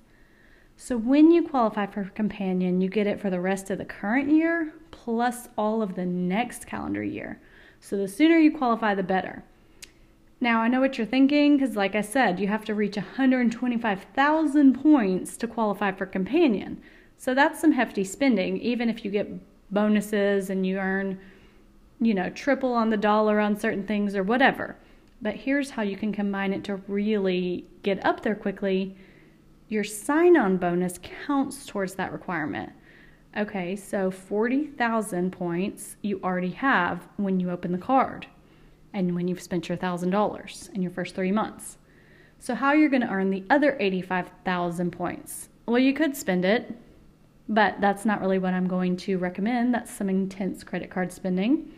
So 0.75 0.98
when 0.98 1.32
you 1.32 1.48
qualify 1.48 1.86
for 1.86 2.05
companion 2.05 2.82
you 2.82 2.89
get 2.89 3.08
it 3.08 3.20
for 3.20 3.29
the 3.29 3.39
rest 3.39 3.70
of 3.70 3.77
the 3.77 3.86
current 3.86 4.32
year 4.32 4.74
plus 4.91 5.50
all 5.58 5.82
of 5.82 5.96
the 5.96 6.05
next 6.05 6.67
calendar 6.67 7.03
year. 7.03 7.39
So 7.79 7.96
the 7.98 8.08
sooner 8.08 8.38
you 8.38 8.51
qualify 8.51 8.96
the 8.96 9.03
better. 9.03 9.43
Now 10.41 10.62
i 10.62 10.67
know 10.67 10.82
what 10.82 10.98
you're 10.98 11.08
thinking 11.08 11.58
because 11.58 11.75
like 11.75 11.96
i 11.96 12.01
said 12.01 12.39
you 12.39 12.48
have 12.48 12.65
to 12.65 12.75
reach 12.75 12.98
125000 12.98 14.82
points 14.82 15.38
to 15.38 15.48
qualify 15.48 15.91
for 15.91 16.05
companion. 16.05 16.82
So 17.17 17.34
that's 17.34 17.62
some 17.62 17.74
hefty 17.74 18.03
spending 18.03 18.58
even 18.58 18.89
if 18.89 19.05
you 19.05 19.12
get 19.12 19.29
bonuses 19.72 20.50
and 20.50 20.65
you 20.65 20.77
earn 20.77 21.20
you 22.01 22.13
know 22.13 22.29
triple 22.29 22.74
on 22.74 22.89
the 22.89 22.98
dollar 22.98 23.39
on 23.39 23.58
certain 23.58 23.86
things 23.86 24.15
or 24.15 24.24
whatever 24.24 24.75
but 25.23 25.35
here's 25.35 25.71
how 25.71 25.81
you 25.81 25.95
can 25.95 26.11
combine 26.11 26.51
it 26.53 26.65
to 26.65 26.75
really 26.87 27.65
get 27.81 28.05
up 28.05 28.21
there 28.21 28.35
quickly. 28.35 28.95
Your 29.69 29.85
sign 29.85 30.35
on 30.35 30.57
bonus 30.57 30.99
counts 31.25 31.65
towards 31.65 31.95
that 31.95 32.11
requirement. 32.11 32.73
Okay, 33.37 33.77
so 33.77 34.11
40,000 34.11 35.31
points 35.31 35.95
you 36.01 36.19
already 36.23 36.51
have 36.51 37.07
when 37.15 37.39
you 37.39 37.49
open 37.49 37.71
the 37.71 37.77
card 37.77 38.27
and 38.93 39.15
when 39.15 39.29
you've 39.29 39.41
spent 39.41 39.69
your 39.69 39.77
$1,000 39.77 40.73
in 40.73 40.81
your 40.81 40.91
first 40.91 41.15
three 41.15 41.31
months. 41.31 41.77
So, 42.37 42.53
how 42.53 42.73
you're 42.73 42.89
going 42.89 43.01
to 43.01 43.09
earn 43.09 43.29
the 43.29 43.45
other 43.49 43.77
85,000 43.79 44.91
points? 44.91 45.47
Well, 45.65 45.79
you 45.79 45.93
could 45.93 46.17
spend 46.17 46.43
it, 46.43 46.77
but 47.47 47.79
that's 47.79 48.03
not 48.03 48.19
really 48.19 48.37
what 48.39 48.53
I'm 48.53 48.67
going 48.67 48.97
to 48.97 49.17
recommend. 49.17 49.73
That's 49.73 49.91
some 49.91 50.09
intense 50.09 50.65
credit 50.65 50.89
card 50.89 51.13
spending. 51.13 51.71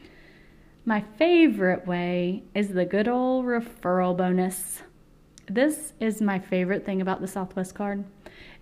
My 0.87 1.01
favorite 1.01 1.87
way 1.87 2.43
is 2.53 2.69
the 2.69 2.85
good 2.85 3.07
old 3.07 3.45
referral 3.45 4.15
bonus. 4.15 4.83
This 5.47 5.93
is 5.99 6.21
my 6.21 6.37
favorite 6.37 6.85
thing 6.85 7.01
about 7.01 7.21
the 7.21 7.27
Southwest 7.27 7.73
card. 7.73 8.03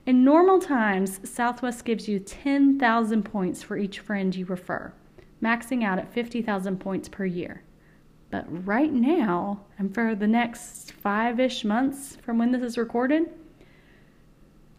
In 0.05 0.23
normal 0.23 0.59
times, 0.59 1.19
Southwest 1.29 1.83
gives 1.83 2.07
you 2.07 2.19
10,000 2.19 3.23
points 3.23 3.61
for 3.61 3.75
each 3.75 3.99
friend 3.99 4.33
you 4.33 4.45
refer, 4.45 4.93
maxing 5.41 5.83
out 5.83 5.99
at 5.99 6.13
50,000 6.13 6.79
points 6.79 7.09
per 7.09 7.25
year. 7.25 7.61
But 8.31 8.45
right 8.65 8.93
now, 8.93 9.65
and 9.77 9.93
for 9.93 10.15
the 10.15 10.25
next 10.25 10.93
five 10.93 11.41
ish 11.41 11.65
months 11.65 12.15
from 12.23 12.37
when 12.37 12.53
this 12.53 12.61
is 12.63 12.77
recorded, 12.77 13.33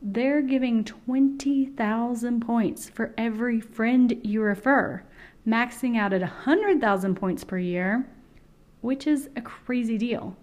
they're 0.01 0.41
giving 0.41 0.83
20,000 0.83 2.41
points 2.41 2.89
for 2.89 3.13
every 3.19 3.61
friend 3.61 4.19
you 4.23 4.41
refer 4.41 5.03
maxing 5.47 5.97
out 5.97 6.13
at 6.13 6.21
100,000 6.21 7.15
points 7.15 7.45
per 7.45 7.59
year, 7.59 8.07
which 8.81 9.07
is 9.07 9.29
a 9.37 9.41
crazy 9.41 9.99
deal. 9.99 10.37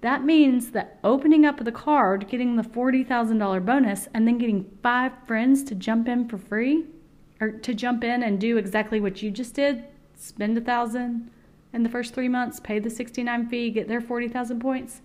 That 0.00 0.24
means 0.24 0.70
that 0.72 0.98
opening 1.04 1.44
up 1.44 1.64
the 1.64 1.72
card, 1.72 2.28
getting 2.28 2.56
the 2.56 2.62
$40,000 2.62 3.64
bonus, 3.64 4.08
and 4.12 4.26
then 4.26 4.38
getting 4.38 4.70
five 4.82 5.12
friends 5.26 5.62
to 5.64 5.74
jump 5.74 6.08
in 6.08 6.28
for 6.28 6.38
free 6.38 6.86
or 7.40 7.50
to 7.50 7.74
jump 7.74 8.02
in 8.02 8.22
and 8.22 8.40
do 8.40 8.56
exactly 8.56 9.00
what 9.00 9.22
you 9.22 9.30
just 9.30 9.54
did 9.54 9.84
spend 10.22 10.56
a 10.56 10.60
thousand 10.60 11.30
in 11.72 11.82
the 11.82 11.88
first 11.88 12.14
three 12.14 12.28
months, 12.28 12.60
pay 12.60 12.78
the 12.78 12.90
69 12.90 13.48
fee, 13.48 13.70
get 13.70 13.88
their 13.88 14.00
40,000 14.00 14.60
points. 14.60 15.00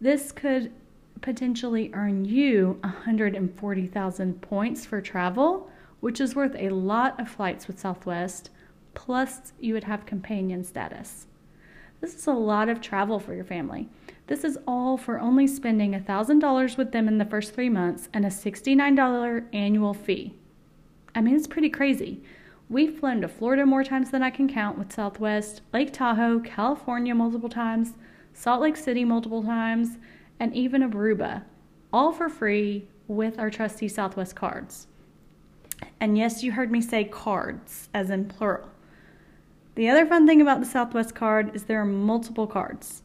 This 0.00 0.32
could 0.32 0.72
potentially 1.20 1.90
earn 1.94 2.24
you 2.24 2.78
140,000 2.82 4.42
points 4.42 4.86
for 4.86 5.00
travel, 5.00 5.70
which 6.00 6.20
is 6.20 6.36
worth 6.36 6.54
a 6.58 6.68
lot 6.68 7.18
of 7.18 7.28
flights 7.28 7.66
with 7.66 7.80
Southwest, 7.80 8.50
plus 8.94 9.52
you 9.60 9.74
would 9.74 9.84
have 9.84 10.06
companion 10.06 10.64
status. 10.64 11.26
This 12.00 12.14
is 12.14 12.26
a 12.26 12.32
lot 12.32 12.68
of 12.68 12.80
travel 12.80 13.18
for 13.18 13.34
your 13.34 13.44
family. 13.44 13.88
This 14.26 14.44
is 14.44 14.58
all 14.66 14.96
for 14.96 15.18
only 15.20 15.46
spending 15.46 15.92
$1,000 15.92 16.76
with 16.76 16.92
them 16.92 17.08
in 17.08 17.18
the 17.18 17.24
first 17.24 17.54
three 17.54 17.68
months 17.68 18.08
and 18.12 18.24
a 18.24 18.28
$69 18.28 19.44
annual 19.52 19.94
fee. 19.94 20.34
I 21.14 21.20
mean, 21.20 21.34
it's 21.34 21.46
pretty 21.46 21.70
crazy. 21.70 22.22
We've 22.68 22.98
flown 22.98 23.20
to 23.20 23.28
Florida 23.28 23.66
more 23.66 23.84
times 23.84 24.10
than 24.10 24.22
I 24.22 24.30
can 24.30 24.48
count 24.48 24.78
with 24.78 24.92
Southwest, 24.92 25.60
Lake 25.72 25.92
Tahoe, 25.92 26.40
California 26.40 27.14
multiple 27.14 27.48
times, 27.48 27.92
Salt 28.32 28.62
Lake 28.62 28.76
City 28.76 29.04
multiple 29.04 29.42
times, 29.42 29.98
and 30.40 30.54
even 30.54 30.82
Aruba, 30.82 31.44
all 31.92 32.12
for 32.12 32.28
free 32.28 32.86
with 33.06 33.38
our 33.38 33.50
trusty 33.50 33.88
Southwest 33.88 34.34
cards. 34.34 34.88
And 36.00 36.18
yes, 36.18 36.42
you 36.42 36.52
heard 36.52 36.72
me 36.72 36.80
say 36.80 37.04
cards, 37.04 37.88
as 37.94 38.10
in 38.10 38.26
plural. 38.26 38.68
The 39.74 39.88
other 39.88 40.06
fun 40.06 40.26
thing 40.26 40.40
about 40.40 40.60
the 40.60 40.66
Southwest 40.66 41.14
card 41.14 41.54
is 41.54 41.64
there 41.64 41.80
are 41.80 41.86
multiple 41.86 42.46
cards. 42.46 43.02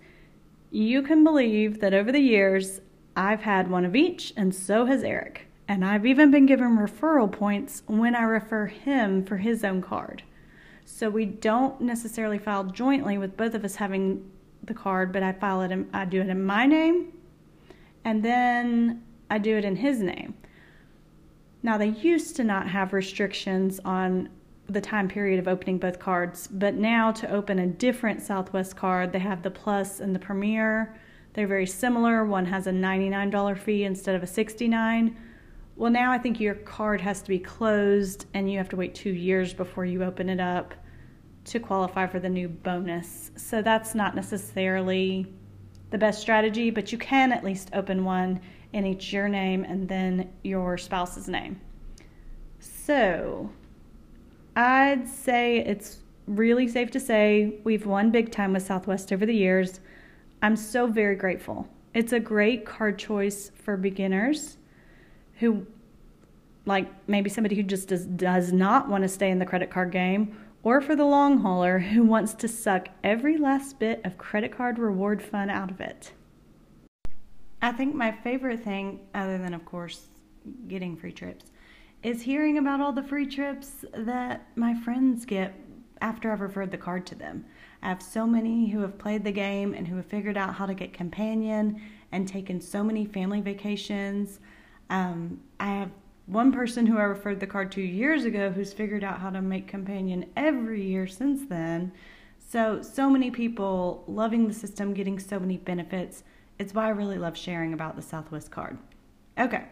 You 0.72 1.02
can 1.02 1.24
believe 1.24 1.80
that 1.80 1.94
over 1.94 2.12
the 2.12 2.20
years, 2.20 2.82
I've 3.16 3.42
had 3.42 3.70
one 3.70 3.86
of 3.86 3.96
each, 3.96 4.34
and 4.38 4.54
so 4.54 4.86
has 4.86 5.04
Eric. 5.04 5.48
And 5.68 5.84
I've 5.84 6.06
even 6.06 6.32
been 6.32 6.46
given 6.46 6.78
referral 6.78 7.32
points 7.32 7.84
when 7.88 8.16
I 8.16 8.22
refer 8.22 8.68
him 8.68 9.24
for 9.26 9.38
his 9.38 9.64
own 9.64 9.82
card. 9.82 10.24
So 10.86 11.10
we 11.10 11.26
don't 11.26 11.82
necessarily 11.82 12.40
file 12.40 12.64
jointly 12.64 13.18
with 13.18 13.38
both 13.38 13.54
of 13.54 13.64
us 13.64 13.76
having 13.76 14.30
the 14.64 14.74
card, 14.74 15.12
but 15.12 15.24
I 15.24 15.34
file 15.34 15.62
it 15.62 15.72
in, 15.72 15.90
I 15.94 16.06
do 16.06 16.22
it 16.22 16.30
in 16.30 16.44
my 16.44 16.66
name 16.66 17.14
and 18.04 18.24
then 18.24 19.04
I 19.30 19.38
do 19.38 19.58
it 19.58 19.66
in 19.66 19.76
his 19.76 20.00
name. 20.00 20.34
Now 21.62 21.78
they 21.78 21.90
used 21.90 22.36
to 22.38 22.44
not 22.44 22.68
have 22.70 22.94
restrictions 22.94 23.80
on 23.84 24.30
the 24.74 24.82
time 24.82 25.08
period 25.08 25.40
of 25.40 25.48
opening 25.48 25.78
both 25.78 26.00
cards, 26.00 26.48
but 26.48 26.76
now 26.76 27.12
to 27.12 27.32
open 27.32 27.60
a 27.60 27.68
different 27.68 28.22
Southwest 28.22 28.76
card, 28.76 29.12
they 29.12 29.20
have 29.20 29.44
the 29.44 29.52
Plus 29.52 30.00
and 30.00 30.16
the 30.16 30.20
Premier. 30.20 30.96
They're 31.34 31.48
very 31.48 31.68
similar. 31.68 32.26
One 32.26 32.46
has 32.46 32.68
a 32.68 32.72
$99 32.72 33.58
fee 33.58 33.84
instead 33.84 34.16
of 34.16 34.24
a 34.24 34.28
69 34.28 35.16
well, 35.80 35.90
now 35.90 36.12
I 36.12 36.18
think 36.18 36.42
your 36.42 36.56
card 36.56 37.00
has 37.00 37.22
to 37.22 37.30
be 37.30 37.40
closed 37.40 38.26
and 38.34 38.52
you 38.52 38.58
have 38.58 38.68
to 38.68 38.76
wait 38.76 38.94
two 38.94 39.12
years 39.12 39.54
before 39.54 39.86
you 39.86 40.04
open 40.04 40.28
it 40.28 40.42
up 40.42 40.74
to 41.46 41.58
qualify 41.58 42.06
for 42.06 42.20
the 42.20 42.28
new 42.28 42.50
bonus. 42.50 43.32
So 43.38 43.62
that's 43.62 43.96
not 43.96 44.14
necessarily 44.14 45.34
the 45.90 45.98
best 45.98 46.20
strategy, 46.20 46.70
but 46.70 46.92
you 46.92 46.98
can 46.98 47.32
at 47.32 47.46
least 47.46 47.70
open 47.72 48.04
one 48.04 48.42
in 48.74 48.86
each 48.86 49.14
your 49.14 49.30
name 49.30 49.64
and 49.64 49.88
then 49.88 50.30
your 50.44 50.78
spouse's 50.78 51.30
name. 51.30 51.62
So 52.60 53.50
I'd 54.60 55.08
say 55.08 55.60
it's 55.60 56.00
really 56.28 56.68
safe 56.68 56.92
to 56.92 57.00
say 57.00 57.62
we've 57.64 57.86
won 57.86 58.12
big 58.12 58.30
time 58.30 58.52
with 58.52 58.64
Southwest 58.64 59.14
over 59.14 59.26
the 59.26 59.34
years. 59.34 59.80
I'm 60.42 60.58
so 60.58 60.86
very 60.86 61.16
grateful. 61.16 61.66
It's 61.94 62.12
a 62.12 62.20
great 62.20 62.66
card 62.66 63.00
choice 63.00 63.52
for 63.56 63.78
beginners 63.78 64.58
who 65.36 65.66
like 66.66 66.90
maybe 67.08 67.30
somebody 67.30 67.56
who 67.56 67.64
just 67.64 67.88
does, 67.88 68.06
does 68.06 68.52
not 68.52 68.90
want 68.90 69.04
to 69.04 69.08
stay 69.08 69.32
in 69.32 69.40
the 69.40 69.46
credit 69.46 69.70
card 69.70 69.94
game 69.94 70.38
or 70.62 70.82
for 70.82 70.94
the 70.94 71.06
long 71.06 71.38
hauler 71.38 71.80
who 71.80 72.04
wants 72.04 72.34
to 72.34 72.50
suck 72.50 72.90
every 73.02 73.38
last 73.38 73.80
bit 73.80 74.02
of 74.04 74.18
credit 74.18 74.52
card 74.52 74.78
reward 74.78 75.22
fun 75.22 75.50
out 75.50 75.72
of 75.72 75.80
it. 75.80 76.12
I 77.62 77.72
think 77.72 77.96
my 77.96 78.12
favorite 78.12 78.62
thing, 78.62 79.00
other 79.14 79.38
than, 79.38 79.54
of 79.54 79.64
course, 79.64 80.08
getting 80.68 80.98
free 80.98 81.14
trips, 81.14 81.46
is 82.04 82.22
hearing 82.22 82.58
about 82.58 82.80
all 82.80 82.94
the 82.94 83.04
free 83.04 83.26
trips 83.26 83.84
that 83.94 84.48
my 84.56 84.74
friends 84.82 85.26
get 85.26 85.54
after 86.02 86.32
I've 86.32 86.42
referred 86.42 86.72
the 86.72 86.78
card 86.78 87.06
to 87.08 87.16
them. 87.16 87.46
I 87.82 87.90
have 87.90 88.02
so 88.02 88.26
many 88.26 88.70
who 88.70 88.82
have 88.82 88.98
played 88.98 89.24
the 89.24 89.32
game 89.32 89.74
and 89.74 89.88
who 89.88 89.98
have 89.98 90.06
figured 90.06 90.38
out 90.38 90.54
how 90.54 90.66
to 90.66 90.74
get 90.74 90.94
companion 90.94 91.82
and 92.12 92.28
taken 92.28 92.62
so 92.62 92.84
many 92.84 93.06
family 93.06 93.42
vacations. 93.42 94.40
Um, 94.90 95.42
I 95.60 95.68
have 95.68 95.92
one 96.26 96.52
person 96.52 96.86
who 96.86 96.98
I 96.98 97.04
referred 97.04 97.40
the 97.40 97.48
card 97.48 97.72
to 97.74 97.82
years 97.82 98.26
ago 98.26 98.52
who's 98.52 98.72
figured 98.72 99.04
out 99.04 99.20
how 99.20 99.30
to 99.30 99.42
make 99.42 99.68
companion 99.68 100.26
every 100.38 100.84
year 100.84 101.08
since 101.08 101.48
then. 101.48 101.92
So, 102.38 102.82
so 102.82 103.10
many 103.10 103.30
people 103.30 104.04
loving 104.08 104.48
the 104.48 104.54
system, 104.54 104.94
getting 104.94 105.20
so 105.20 105.40
many 105.40 105.58
benefits. 105.58 106.24
It's 106.58 106.74
why 106.74 106.86
I 106.86 106.90
really 106.90 107.18
love 107.18 107.38
sharing 107.38 107.74
about 107.74 107.96
the 107.96 108.02
Southwest 108.02 108.52
card. 108.52 108.78
Okay, 109.38 109.66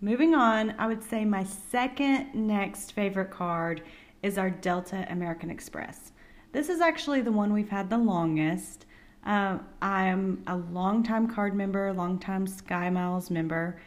moving 0.00 0.34
on, 0.34 0.74
I 0.78 0.86
would 0.86 1.02
say 1.02 1.24
my 1.24 1.44
second 1.44 2.34
next 2.34 2.92
favorite 2.92 3.30
card 3.30 3.82
is 4.22 4.38
our 4.38 4.50
Delta 4.50 5.06
American 5.10 5.50
Express. 5.50 6.12
This 6.52 6.68
is 6.68 6.80
actually 6.80 7.20
the 7.20 7.32
one 7.32 7.52
we've 7.52 7.68
had 7.68 7.90
the 7.90 7.98
longest. 7.98 8.86
Uh, 9.24 9.58
I'm 9.82 10.42
a 10.46 10.56
longtime 10.56 11.28
card 11.28 11.54
member, 11.54 11.92
longtime 11.92 12.46
Sky 12.46 12.90
Miles 12.90 13.30
member 13.30 13.78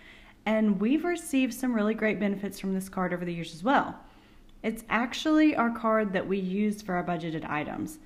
and 0.50 0.80
we've 0.80 1.04
received 1.06 1.54
some 1.54 1.76
really 1.76 1.94
great 1.94 2.20
benefits 2.20 2.60
from 2.60 2.74
this 2.74 2.90
card 2.90 3.14
over 3.14 3.24
the 3.24 3.34
years 3.34 3.54
as 3.54 3.64
well. 3.64 4.00
It's 4.64 4.84
actually 4.90 5.56
our 5.56 5.70
card 5.70 6.12
that 6.14 6.28
we 6.28 6.40
use 6.40 6.82
for 6.82 6.96
our 6.96 7.04
budgeted 7.04 7.48
items. 7.48 8.00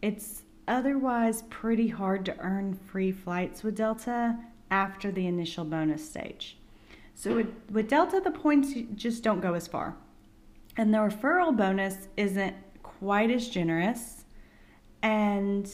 It's 0.00 0.44
otherwise 0.66 1.42
pretty 1.50 1.88
hard 1.88 2.24
to 2.24 2.38
earn 2.38 2.74
free 2.74 3.12
flights 3.12 3.62
with 3.62 3.76
Delta 3.76 4.38
after 4.70 5.12
the 5.12 5.26
initial 5.26 5.66
bonus 5.66 6.08
stage. 6.08 6.56
So 7.14 7.36
with, 7.36 7.48
with 7.70 7.88
Delta, 7.88 8.20
the 8.20 8.30
points 8.30 8.72
just 8.94 9.22
don't 9.22 9.40
go 9.40 9.54
as 9.54 9.66
far. 9.66 9.96
And 10.76 10.92
the 10.92 10.98
referral 10.98 11.56
bonus 11.56 12.08
isn't 12.16 12.56
quite 12.82 13.30
as 13.30 13.48
generous. 13.48 14.24
And 15.02 15.70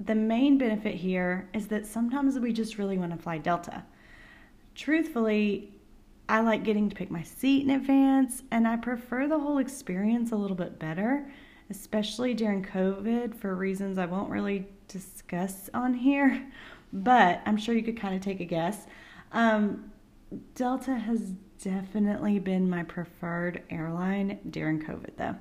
the 0.00 0.14
main 0.14 0.58
benefit 0.58 0.96
here 0.96 1.48
is 1.54 1.68
that 1.68 1.86
sometimes 1.86 2.38
we 2.38 2.52
just 2.52 2.78
really 2.78 2.98
want 2.98 3.12
to 3.12 3.18
fly 3.18 3.38
Delta 3.38 3.84
truthfully, 4.74 5.72
I 6.28 6.40
like 6.40 6.64
getting 6.64 6.88
to 6.88 6.96
pick 6.96 7.10
my 7.10 7.22
seat 7.22 7.62
in 7.64 7.70
advance, 7.70 8.42
and 8.50 8.66
I 8.66 8.76
prefer 8.76 9.26
the 9.26 9.38
whole 9.38 9.58
experience 9.58 10.32
a 10.32 10.36
little 10.36 10.56
bit 10.56 10.78
better, 10.78 11.30
especially 11.70 12.34
during 12.34 12.62
COVID 12.62 13.34
for 13.34 13.54
reasons 13.54 13.98
I 13.98 14.06
won't 14.06 14.30
really 14.30 14.66
discuss 14.88 15.68
on 15.74 15.94
here, 15.94 16.46
but 16.92 17.40
I'm 17.46 17.56
sure 17.56 17.74
you 17.74 17.82
could 17.82 18.00
kind 18.00 18.14
of 18.14 18.20
take 18.20 18.40
a 18.40 18.44
guess. 18.44 18.86
Um, 19.32 19.90
Delta 20.54 20.94
has 20.94 21.20
definitely 21.62 22.38
been 22.38 22.68
my 22.68 22.82
preferred 22.82 23.62
airline 23.70 24.38
during 24.50 24.80
COVID, 24.80 25.16
though. 25.16 25.36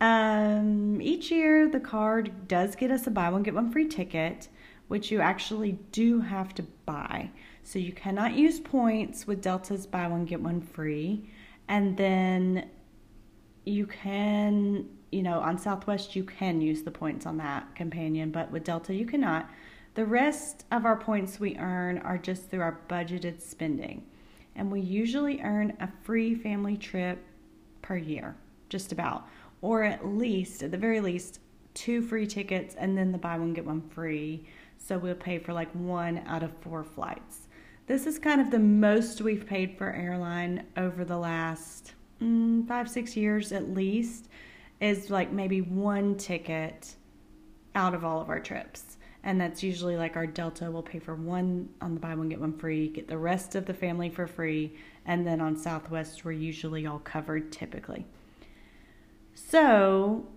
Um, 0.00 1.00
each 1.00 1.30
year, 1.30 1.68
the 1.68 1.80
card 1.80 2.48
does 2.48 2.76
get 2.76 2.90
us 2.90 3.06
a 3.06 3.10
buy 3.10 3.30
one, 3.30 3.42
get 3.42 3.54
one 3.54 3.70
free 3.70 3.88
ticket, 3.88 4.48
which 4.88 5.10
you 5.10 5.20
actually 5.20 5.72
do 5.92 6.20
have 6.20 6.54
to 6.54 6.62
buy. 6.84 7.30
So 7.62 7.78
you 7.78 7.92
cannot 7.92 8.34
use 8.34 8.60
points 8.60 9.26
with 9.26 9.42
Delta's 9.42 9.86
buy 9.86 10.06
one, 10.06 10.24
get 10.24 10.40
one 10.40 10.60
free. 10.60 11.30
And 11.68 11.96
then 11.96 12.68
you 13.64 13.86
can, 13.86 14.86
you 15.10 15.22
know, 15.22 15.40
on 15.40 15.58
Southwest, 15.58 16.14
you 16.14 16.24
can 16.24 16.60
use 16.60 16.82
the 16.82 16.90
points 16.90 17.26
on 17.26 17.38
that 17.38 17.74
companion, 17.74 18.30
but 18.30 18.50
with 18.52 18.64
Delta, 18.64 18.94
you 18.94 19.06
cannot. 19.06 19.50
The 19.96 20.04
rest 20.04 20.66
of 20.70 20.84
our 20.84 20.98
points 20.98 21.40
we 21.40 21.56
earn 21.56 21.96
are 22.00 22.18
just 22.18 22.50
through 22.50 22.60
our 22.60 22.80
budgeted 22.86 23.40
spending. 23.40 24.04
And 24.54 24.70
we 24.70 24.82
usually 24.82 25.40
earn 25.40 25.74
a 25.80 25.88
free 26.02 26.34
family 26.34 26.76
trip 26.76 27.24
per 27.80 27.96
year, 27.96 28.36
just 28.68 28.92
about, 28.92 29.26
or 29.62 29.84
at 29.84 30.06
least, 30.06 30.62
at 30.62 30.70
the 30.70 30.76
very 30.76 31.00
least, 31.00 31.40
two 31.72 32.02
free 32.02 32.26
tickets 32.26 32.74
and 32.74 32.96
then 32.96 33.10
the 33.10 33.16
buy 33.16 33.38
one, 33.38 33.54
get 33.54 33.64
one 33.64 33.80
free. 33.88 34.44
So 34.76 34.98
we'll 34.98 35.14
pay 35.14 35.38
for 35.38 35.54
like 35.54 35.72
one 35.72 36.18
out 36.26 36.42
of 36.42 36.52
four 36.60 36.84
flights. 36.84 37.48
This 37.86 38.06
is 38.06 38.18
kind 38.18 38.42
of 38.42 38.50
the 38.50 38.58
most 38.58 39.22
we've 39.22 39.46
paid 39.46 39.78
for 39.78 39.94
airline 39.94 40.66
over 40.76 41.06
the 41.06 41.16
last 41.16 41.94
mm, 42.20 42.68
five, 42.68 42.90
six 42.90 43.16
years 43.16 43.50
at 43.50 43.72
least, 43.72 44.28
is 44.78 45.08
like 45.08 45.32
maybe 45.32 45.62
one 45.62 46.16
ticket 46.16 46.96
out 47.74 47.94
of 47.94 48.04
all 48.04 48.20
of 48.20 48.28
our 48.28 48.40
trips. 48.40 48.95
And 49.26 49.40
that's 49.40 49.60
usually 49.60 49.96
like 49.96 50.14
our 50.14 50.24
Delta 50.24 50.70
will 50.70 50.84
pay 50.84 51.00
for 51.00 51.16
one 51.16 51.68
on 51.80 51.94
the 51.94 52.00
buy 52.00 52.14
one, 52.14 52.28
get 52.28 52.40
one 52.40 52.56
free, 52.56 52.86
get 52.86 53.08
the 53.08 53.18
rest 53.18 53.56
of 53.56 53.66
the 53.66 53.74
family 53.74 54.08
for 54.08 54.28
free. 54.28 54.76
And 55.04 55.26
then 55.26 55.40
on 55.40 55.56
Southwest, 55.56 56.24
we're 56.24 56.30
usually 56.30 56.86
all 56.86 57.00
covered 57.00 57.50
typically. 57.50 58.06
So 59.34 60.28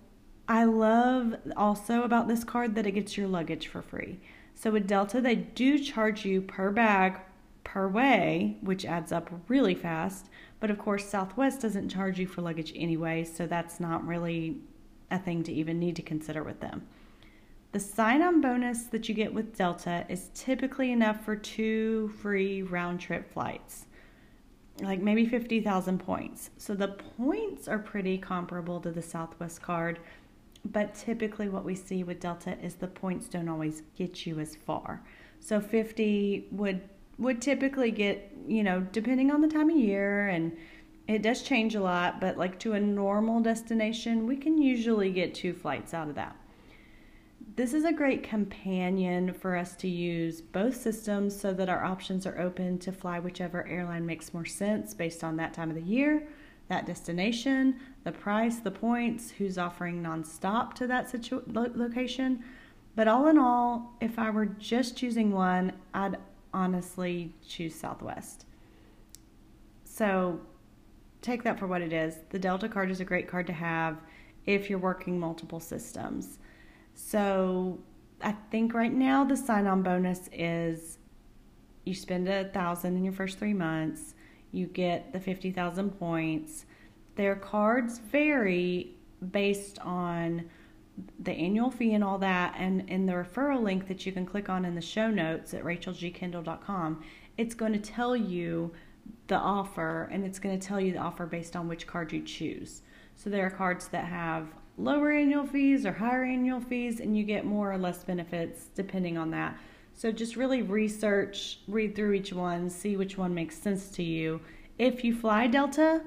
I 0.48 0.64
love 0.64 1.36
also 1.56 2.02
about 2.02 2.26
this 2.26 2.42
card 2.42 2.74
that 2.74 2.84
it 2.84 2.90
gets 2.90 3.16
your 3.16 3.28
luggage 3.28 3.68
for 3.68 3.80
free. 3.80 4.18
So 4.56 4.72
with 4.72 4.88
Delta, 4.88 5.20
they 5.20 5.36
do 5.36 5.78
charge 5.78 6.24
you 6.24 6.42
per 6.42 6.72
bag 6.72 7.20
per 7.62 7.86
way, 7.86 8.58
which 8.60 8.84
adds 8.84 9.12
up 9.12 9.30
really 9.46 9.76
fast. 9.76 10.30
But 10.58 10.72
of 10.72 10.80
course, 10.80 11.08
Southwest 11.08 11.60
doesn't 11.60 11.90
charge 11.90 12.18
you 12.18 12.26
for 12.26 12.42
luggage 12.42 12.72
anyway, 12.74 13.22
so 13.22 13.46
that's 13.46 13.78
not 13.78 14.04
really 14.04 14.56
a 15.12 15.18
thing 15.20 15.44
to 15.44 15.52
even 15.52 15.78
need 15.78 15.94
to 15.94 16.02
consider 16.02 16.42
with 16.42 16.58
them. 16.58 16.88
The 17.72 17.80
sign 17.80 18.20
on 18.20 18.40
bonus 18.40 18.84
that 18.84 19.08
you 19.08 19.14
get 19.14 19.32
with 19.32 19.56
Delta 19.56 20.04
is 20.08 20.30
typically 20.34 20.90
enough 20.90 21.24
for 21.24 21.36
two 21.36 22.08
free 22.20 22.62
round 22.62 22.98
trip 22.98 23.32
flights, 23.32 23.86
like 24.80 25.00
maybe 25.00 25.24
50,000 25.24 25.98
points. 25.98 26.50
So 26.56 26.74
the 26.74 26.88
points 26.88 27.68
are 27.68 27.78
pretty 27.78 28.18
comparable 28.18 28.80
to 28.80 28.90
the 28.90 29.02
Southwest 29.02 29.62
card, 29.62 30.00
but 30.64 30.94
typically 30.96 31.48
what 31.48 31.64
we 31.64 31.76
see 31.76 32.02
with 32.02 32.18
Delta 32.18 32.58
is 32.60 32.74
the 32.74 32.88
points 32.88 33.28
don't 33.28 33.48
always 33.48 33.82
get 33.96 34.26
you 34.26 34.40
as 34.40 34.56
far. 34.56 35.02
So 35.38 35.60
50 35.60 36.48
would 36.50 36.80
would 37.18 37.40
typically 37.42 37.90
get, 37.90 38.32
you 38.48 38.64
know, 38.64 38.80
depending 38.80 39.30
on 39.30 39.42
the 39.42 39.48
time 39.48 39.70
of 39.70 39.76
year 39.76 40.28
and 40.28 40.56
it 41.06 41.22
does 41.22 41.42
change 41.42 41.74
a 41.74 41.80
lot, 41.80 42.20
but 42.20 42.38
like 42.38 42.58
to 42.60 42.72
a 42.72 42.80
normal 42.80 43.40
destination, 43.40 44.26
we 44.26 44.36
can 44.36 44.60
usually 44.60 45.12
get 45.12 45.34
two 45.34 45.52
flights 45.52 45.92
out 45.92 46.08
of 46.08 46.14
that. 46.14 46.34
This 47.60 47.74
is 47.74 47.84
a 47.84 47.92
great 47.92 48.22
companion 48.22 49.34
for 49.34 49.54
us 49.54 49.76
to 49.76 49.86
use 49.86 50.40
both 50.40 50.74
systems 50.74 51.38
so 51.38 51.52
that 51.52 51.68
our 51.68 51.84
options 51.84 52.24
are 52.24 52.40
open 52.40 52.78
to 52.78 52.90
fly 52.90 53.18
whichever 53.18 53.68
airline 53.68 54.06
makes 54.06 54.32
more 54.32 54.46
sense 54.46 54.94
based 54.94 55.22
on 55.22 55.36
that 55.36 55.52
time 55.52 55.68
of 55.68 55.76
the 55.76 55.82
year, 55.82 56.26
that 56.68 56.86
destination, 56.86 57.78
the 58.02 58.12
price, 58.12 58.60
the 58.60 58.70
points, 58.70 59.32
who's 59.32 59.58
offering 59.58 60.02
nonstop 60.02 60.72
to 60.72 60.86
that 60.86 61.10
situ- 61.10 61.42
location. 61.48 62.42
But 62.96 63.08
all 63.08 63.28
in 63.28 63.36
all, 63.36 63.94
if 64.00 64.18
I 64.18 64.30
were 64.30 64.46
just 64.46 64.96
choosing 64.96 65.30
one, 65.30 65.74
I'd 65.92 66.16
honestly 66.54 67.34
choose 67.46 67.74
Southwest. 67.74 68.46
So 69.84 70.40
take 71.20 71.42
that 71.42 71.58
for 71.58 71.66
what 71.66 71.82
it 71.82 71.92
is. 71.92 72.20
The 72.30 72.38
Delta 72.38 72.70
card 72.70 72.90
is 72.90 73.00
a 73.00 73.04
great 73.04 73.28
card 73.28 73.46
to 73.48 73.52
have 73.52 73.98
if 74.46 74.70
you're 74.70 74.78
working 74.78 75.20
multiple 75.20 75.60
systems. 75.60 76.38
So 77.08 77.80
I 78.22 78.32
think 78.50 78.74
right 78.74 78.92
now 78.92 79.24
the 79.24 79.36
sign 79.36 79.66
on 79.66 79.82
bonus 79.82 80.28
is 80.32 80.98
you 81.84 81.94
spend 81.94 82.28
a 82.28 82.44
thousand 82.44 82.96
in 82.96 83.04
your 83.04 83.12
first 83.12 83.38
three 83.38 83.54
months, 83.54 84.14
you 84.52 84.66
get 84.66 85.12
the 85.12 85.20
50,000 85.20 85.90
points. 85.98 86.66
Their 87.16 87.34
cards 87.34 87.98
vary 87.98 88.94
based 89.30 89.78
on 89.80 90.48
the 91.18 91.32
annual 91.32 91.70
fee 91.70 91.94
and 91.94 92.04
all 92.04 92.18
that, 92.18 92.54
and 92.58 92.88
in 92.88 93.06
the 93.06 93.14
referral 93.14 93.62
link 93.62 93.88
that 93.88 94.04
you 94.04 94.12
can 94.12 94.26
click 94.26 94.48
on 94.48 94.64
in 94.64 94.74
the 94.74 94.80
show 94.80 95.10
notes 95.10 95.54
at 95.54 95.64
rachelgkendall.com, 95.64 97.02
it's 97.38 97.54
going 97.54 97.72
to 97.72 97.78
tell 97.78 98.14
you 98.14 98.72
the 99.28 99.36
offer 99.36 100.08
and 100.12 100.24
it's 100.24 100.38
going 100.38 100.58
to 100.58 100.64
tell 100.64 100.80
you 100.80 100.92
the 100.92 100.98
offer 100.98 101.26
based 101.26 101.56
on 101.56 101.66
which 101.66 101.86
card 101.86 102.12
you 102.12 102.22
choose. 102.22 102.82
So 103.16 103.30
there 103.30 103.46
are 103.46 103.50
cards 103.50 103.88
that 103.88 104.04
have 104.04 104.48
lower 104.80 105.12
annual 105.12 105.46
fees 105.46 105.84
or 105.84 105.92
higher 105.92 106.24
annual 106.24 106.60
fees, 106.60 107.00
and 107.00 107.16
you 107.16 107.24
get 107.24 107.44
more 107.44 107.72
or 107.72 107.78
less 107.78 108.02
benefits 108.02 108.66
depending 108.74 109.18
on 109.18 109.30
that. 109.30 109.58
So 109.94 110.10
just 110.10 110.36
really 110.36 110.62
research, 110.62 111.58
read 111.68 111.94
through 111.94 112.14
each 112.14 112.32
one, 112.32 112.70
see 112.70 112.96
which 112.96 113.18
one 113.18 113.34
makes 113.34 113.56
sense 113.56 113.90
to 113.90 114.02
you. 114.02 114.40
If 114.78 115.04
you 115.04 115.14
fly 115.14 115.46
Delta, 115.46 116.02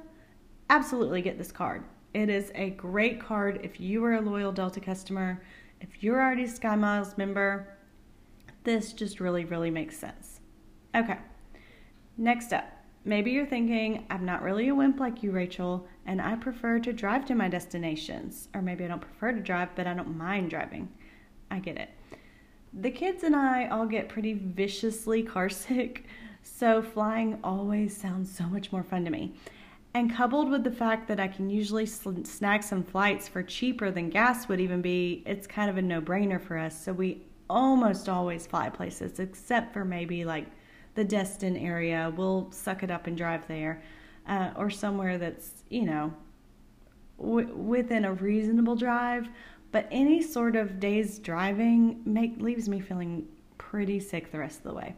absolutely 0.69 1.21
get 1.21 1.37
this 1.37 1.51
card. 1.51 1.83
It 2.13 2.29
is 2.29 2.51
a 2.55 2.71
great 2.71 3.19
card 3.19 3.59
if 3.63 3.79
you 3.79 4.03
are 4.03 4.13
a 4.13 4.21
loyal 4.21 4.51
Delta 4.51 4.79
customer. 4.79 5.43
If 5.79 6.03
you're 6.03 6.21
already 6.21 6.43
a 6.43 6.49
Sky 6.49 6.75
Miles 6.75 7.17
member, 7.17 7.77
this 8.63 8.93
just 8.93 9.19
really, 9.19 9.45
really 9.45 9.69
makes 9.69 9.97
sense. 9.97 10.39
Okay, 10.95 11.17
next 12.17 12.53
up. 12.53 12.82
Maybe 13.05 13.31
you're 13.31 13.45
thinking, 13.45 14.05
I'm 14.09 14.25
not 14.25 14.41
really 14.41 14.69
a 14.69 14.75
wimp 14.75 14.99
like 14.99 15.23
you, 15.23 15.31
Rachel, 15.31 15.85
and 16.05 16.21
I 16.21 16.35
prefer 16.35 16.79
to 16.79 16.93
drive 16.93 17.25
to 17.25 17.35
my 17.35 17.49
destinations. 17.49 18.47
Or 18.53 18.61
maybe 18.61 18.85
I 18.85 18.87
don't 18.87 19.01
prefer 19.01 19.33
to 19.33 19.41
drive, 19.41 19.69
but 19.75 19.87
I 19.87 19.93
don't 19.93 20.17
mind 20.17 20.49
driving. 20.49 20.89
I 21.51 21.59
get 21.59 21.77
it. 21.77 21.89
The 22.73 22.91
kids 22.91 23.23
and 23.23 23.35
I 23.35 23.67
all 23.67 23.85
get 23.85 24.07
pretty 24.07 24.33
viciously 24.33 25.21
carsick, 25.23 26.03
so 26.43 26.81
flying 26.81 27.39
always 27.43 27.95
sounds 27.95 28.33
so 28.33 28.45
much 28.45 28.71
more 28.71 28.83
fun 28.83 29.03
to 29.05 29.11
me. 29.11 29.35
And 29.93 30.11
coupled 30.11 30.49
with 30.49 30.63
the 30.63 30.71
fact 30.71 31.07
that 31.09 31.19
I 31.19 31.27
can 31.27 31.49
usually 31.49 31.85
snag 31.85 32.63
some 32.63 32.83
flights 32.83 33.27
for 33.27 33.43
cheaper 33.43 33.91
than 33.91 34.09
gas 34.09 34.47
would 34.47 34.59
even 34.59 34.81
be, 34.81 35.23
it's 35.25 35.45
kind 35.45 35.69
of 35.69 35.77
a 35.77 35.81
no 35.81 36.01
brainer 36.01 36.41
for 36.41 36.57
us. 36.57 36.83
So 36.83 36.93
we 36.93 37.21
almost 37.49 38.09
always 38.09 38.47
fly 38.47 38.69
places, 38.69 39.19
except 39.19 39.71
for 39.73 39.85
maybe 39.85 40.25
like 40.25 40.47
the 40.95 41.03
Destin 41.03 41.57
area. 41.57 42.13
We'll 42.15 42.51
suck 42.51 42.83
it 42.83 42.91
up 42.91 43.07
and 43.07 43.17
drive 43.17 43.47
there. 43.47 43.83
Uh, 44.27 44.51
or 44.55 44.69
somewhere 44.69 45.17
that's, 45.17 45.63
you 45.69 45.85
know, 45.85 46.13
w- 47.19 47.53
within 47.53 48.05
a 48.05 48.13
reasonable 48.13 48.75
drive. 48.75 49.27
But 49.71 49.87
any 49.91 50.21
sort 50.21 50.55
of 50.55 50.79
day's 50.79 51.19
driving 51.19 52.01
make, 52.05 52.39
leaves 52.39 52.69
me 52.69 52.79
feeling 52.79 53.27
pretty 53.57 53.99
sick 53.99 54.31
the 54.31 54.39
rest 54.39 54.59
of 54.59 54.63
the 54.63 54.73
way. 54.73 54.95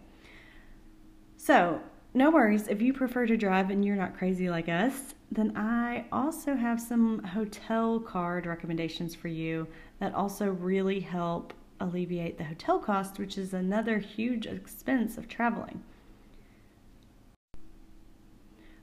So, 1.38 1.82
no 2.14 2.30
worries. 2.30 2.68
If 2.68 2.82
you 2.82 2.94
prefer 2.94 3.26
to 3.26 3.36
drive 3.36 3.70
and 3.70 3.84
you're 3.84 3.96
not 3.96 4.18
crazy 4.18 4.50
like 4.50 4.70
us, 4.70 5.16
then 5.32 5.56
I 5.56 6.06
also 6.12 6.56
have 6.56 6.80
some 6.80 7.24
hotel 7.24 8.00
card 8.00 8.46
recommendations 8.46 9.16
for 9.16 9.28
you 9.28 9.68
that 10.00 10.14
also 10.14 10.48
really 10.50 11.00
help 11.00 11.54
alleviate 11.80 12.38
the 12.38 12.46
hotel 12.46 12.80
cost, 12.80 13.20
which 13.20 13.38
is 13.38 13.54
another 13.54 14.00
huge 14.00 14.46
expense 14.46 15.18
of 15.18 15.28
traveling. 15.28 15.84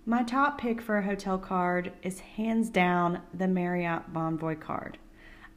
My 0.05 0.23
top 0.23 0.59
pick 0.59 0.81
for 0.81 0.99
a 0.99 1.05
hotel 1.05 1.39
card 1.39 1.93
is 2.03 2.21
hands 2.21 2.69
down 2.71 3.23
the 3.33 3.47
Marriott 3.47 4.13
Bonvoy 4.13 4.61
card. 4.61 4.99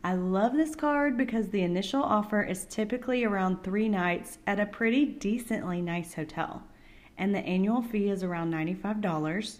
I 0.04 0.14
love 0.14 0.54
this 0.54 0.76
card 0.76 1.18
because 1.18 1.50
the 1.50 1.64
initial 1.64 2.04
offer 2.04 2.44
is 2.44 2.66
typically 2.66 3.24
around 3.24 3.64
three 3.64 3.90
nights 3.90 4.38
at 4.46 4.60
a 4.60 4.66
pretty 4.68 5.06
decently 5.06 5.82
nice 5.82 6.14
hotel 6.14 6.64
and 7.18 7.34
the 7.34 7.40
annual 7.40 7.82
fee 7.82 8.10
is 8.10 8.24
around 8.24 8.54
$95. 8.54 9.58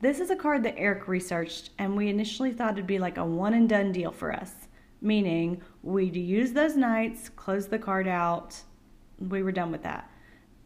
This 0.00 0.20
is 0.20 0.30
a 0.30 0.36
card 0.36 0.62
that 0.62 0.78
Eric 0.78 1.08
researched, 1.08 1.70
and 1.78 1.96
we 1.96 2.08
initially 2.08 2.52
thought 2.52 2.74
it'd 2.74 2.86
be 2.86 2.98
like 2.98 3.16
a 3.16 3.24
one 3.24 3.54
and 3.54 3.68
done 3.68 3.92
deal 3.92 4.12
for 4.12 4.32
us, 4.32 4.67
meaning 5.00 5.62
we'd 5.82 6.16
use 6.16 6.52
those 6.52 6.76
nights, 6.76 7.28
close 7.28 7.68
the 7.68 7.78
card 7.78 8.08
out, 8.08 8.56
we 9.18 9.42
were 9.42 9.52
done 9.52 9.72
with 9.72 9.82
that. 9.82 10.10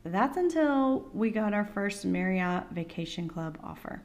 That's 0.05 0.37
until 0.37 1.09
we 1.13 1.31
got 1.31 1.55
our 1.55 1.65
first 1.65 2.05
Marriott 2.05 2.65
Vacation 2.73 3.29
Club 3.29 3.59
offer. 3.63 4.03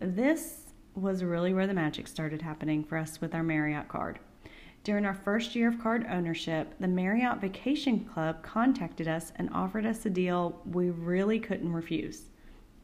This 0.00 0.72
was 0.94 1.22
really 1.22 1.54
where 1.54 1.66
the 1.66 1.74
magic 1.74 2.08
started 2.08 2.42
happening 2.42 2.82
for 2.82 2.98
us 2.98 3.20
with 3.20 3.34
our 3.34 3.42
Marriott 3.42 3.88
card. 3.88 4.18
During 4.82 5.04
our 5.04 5.14
first 5.14 5.54
year 5.54 5.68
of 5.68 5.78
card 5.78 6.06
ownership, 6.10 6.74
the 6.80 6.88
Marriott 6.88 7.40
Vacation 7.40 8.04
Club 8.04 8.42
contacted 8.42 9.06
us 9.06 9.32
and 9.36 9.50
offered 9.52 9.84
us 9.84 10.06
a 10.06 10.10
deal 10.10 10.60
we 10.64 10.90
really 10.90 11.38
couldn't 11.38 11.72
refuse, 11.72 12.30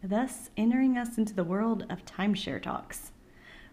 thus 0.04 0.50
entering 0.56 0.98
us 0.98 1.18
into 1.18 1.34
the 1.34 1.42
world 1.42 1.86
of 1.88 2.04
timeshare 2.04 2.62
talks. 2.62 3.12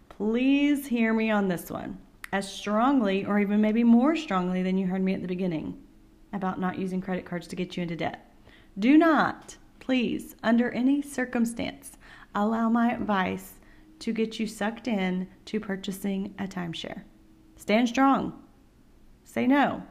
Please 0.08 0.86
hear 0.86 1.12
me 1.12 1.30
on 1.30 1.48
this 1.48 1.70
one 1.70 1.98
as 2.34 2.52
strongly, 2.52 3.24
or 3.24 3.38
even 3.38 3.60
maybe 3.60 3.84
more 3.84 4.16
strongly 4.16 4.60
than 4.60 4.76
you 4.76 4.88
heard 4.88 5.00
me 5.00 5.14
at 5.14 5.22
the 5.22 5.28
beginning 5.28 5.80
about 6.32 6.58
not 6.58 6.76
using 6.76 7.00
credit 7.00 7.24
cards 7.24 7.46
to 7.46 7.54
get 7.54 7.76
you 7.76 7.82
into 7.84 7.94
debt. 7.94 8.34
Do 8.76 8.98
not, 8.98 9.56
please, 9.78 10.34
under 10.42 10.68
any 10.72 11.00
circumstance, 11.00 11.92
allow 12.34 12.68
my 12.68 12.90
advice 12.90 13.52
to 14.00 14.12
get 14.12 14.40
you 14.40 14.48
sucked 14.48 14.88
in 14.88 15.28
to 15.44 15.60
purchasing 15.60 16.34
a 16.40 16.48
timeshare. 16.48 17.02
Stand 17.54 17.88
strong. 17.88 18.42
Say 19.22 19.46
no. 19.46 19.84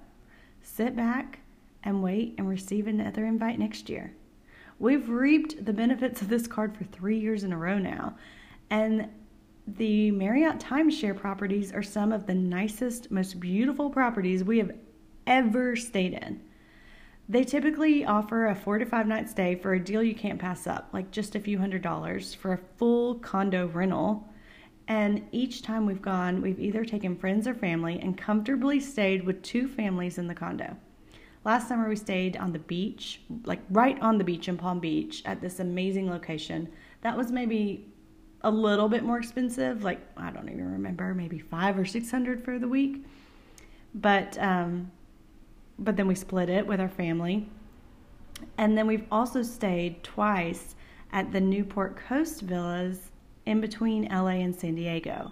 Sit 0.62 0.97
back 0.97 1.39
and 1.82 2.03
wait 2.03 2.36
and 2.38 2.49
receive 2.49 2.88
another 2.88 3.25
invite 3.25 3.58
next 3.58 3.88
year. 3.88 4.13
We've 4.79 5.08
reaped 5.08 5.63
the 5.63 5.71
benefits 5.71 6.21
of 6.21 6.27
this 6.27 6.47
card 6.47 6.75
for 6.75 6.84
three 6.84 7.19
years 7.19 7.45
in 7.45 7.53
a 7.53 7.58
row 7.58 7.77
now, 7.77 8.17
and 8.69 9.08
the 9.65 10.12
Marriott 10.12 10.60
timeshare 10.60 11.15
properties 11.15 11.71
are 11.71 11.84
some 11.84 12.12
of 12.12 12.26
the 12.26 12.34
nicest, 12.34 13.12
most 13.12 13.39
beautiful 13.39 13.89
properties 13.89 14.43
we 14.43 14.58
have 14.58 14.71
ever 15.26 15.76
stayed 15.76 16.13
in. 16.13 16.41
They 17.30 17.43
typically 17.43 18.04
offer 18.04 18.47
a 18.47 18.56
four 18.56 18.78
to 18.78 18.86
five 18.86 19.08
night 19.08 19.30
stay 19.30 19.56
for 19.56 19.73
a 19.73 19.84
deal 19.84 20.04
you 20.04 20.15
can't 20.15 20.39
pass 20.39 20.67
up, 20.67 20.89
like 20.91 21.12
just 21.12 21.36
a 21.36 21.39
few 21.39 21.58
hundred 21.58 21.82
dollars 21.82 22.34
for 22.34 22.54
a 22.54 22.60
full 22.78 23.15
condo 23.15 23.67
rental 23.67 24.28
and 24.88 25.26
each 25.32 25.62
time 25.62 25.86
we've 25.86 26.02
gone, 26.02 26.41
we've 26.41 26.60
either 26.60 26.84
taken 26.84 27.15
friends 27.15 27.47
or 27.47 27.54
family 27.54 27.99
and 28.02 28.17
comfortably 28.17 28.80
stayed 28.80 29.26
with 29.26 29.41
two 29.41 29.67
families 29.67 30.17
in 30.17 30.28
the 30.28 30.36
condo. 30.36 30.76
Last 31.45 31.67
summer, 31.67 31.89
we 31.89 31.95
stayed 31.95 32.38
on 32.38 32.54
the 32.54 32.60
beach, 32.60 33.21
like 33.45 33.62
right 33.69 33.99
on 34.02 34.17
the 34.17 34.23
beach 34.23 34.47
in 34.47 34.58
Palm 34.58 34.80
Beach 34.80 35.21
at 35.26 35.41
this 35.41 35.60
amazing 35.60 36.10
location. 36.10 36.69
That 37.02 37.17
was 37.17 37.32
maybe 37.32 37.92
a 38.43 38.51
little 38.51 38.89
bit 38.89 39.03
more 39.03 39.17
expensive, 39.17 39.84
like 39.84 39.99
I 40.17 40.32
don't 40.32 40.49
even 40.49 40.71
remember, 40.71 41.13
maybe 41.13 41.39
five 41.39 41.77
or 41.77 41.86
six 41.86 42.12
hundred 42.12 42.43
for 42.43 42.60
the 42.60 42.67
week. 42.67 43.06
But 43.95 44.38
um, 44.39 44.91
but 45.79 45.95
then 45.95 46.08
we 46.08 46.15
split 46.15 46.49
it 46.49 46.65
with 46.65 46.79
our 46.79 46.89
family. 46.89 47.47
And 48.58 48.77
then 48.77 48.88
we've 48.88 49.06
also 49.12 49.41
stayed 49.41 50.03
twice 50.03 50.75
at 51.12 51.32
the 51.32 51.39
Newport 51.39 51.95
Coast 51.95 52.41
Villas 52.41 53.12
in 53.45 53.62
between 53.62 54.10
LA 54.10 54.41
and 54.41 54.56
San 54.56 54.75
Diego. 54.75 55.32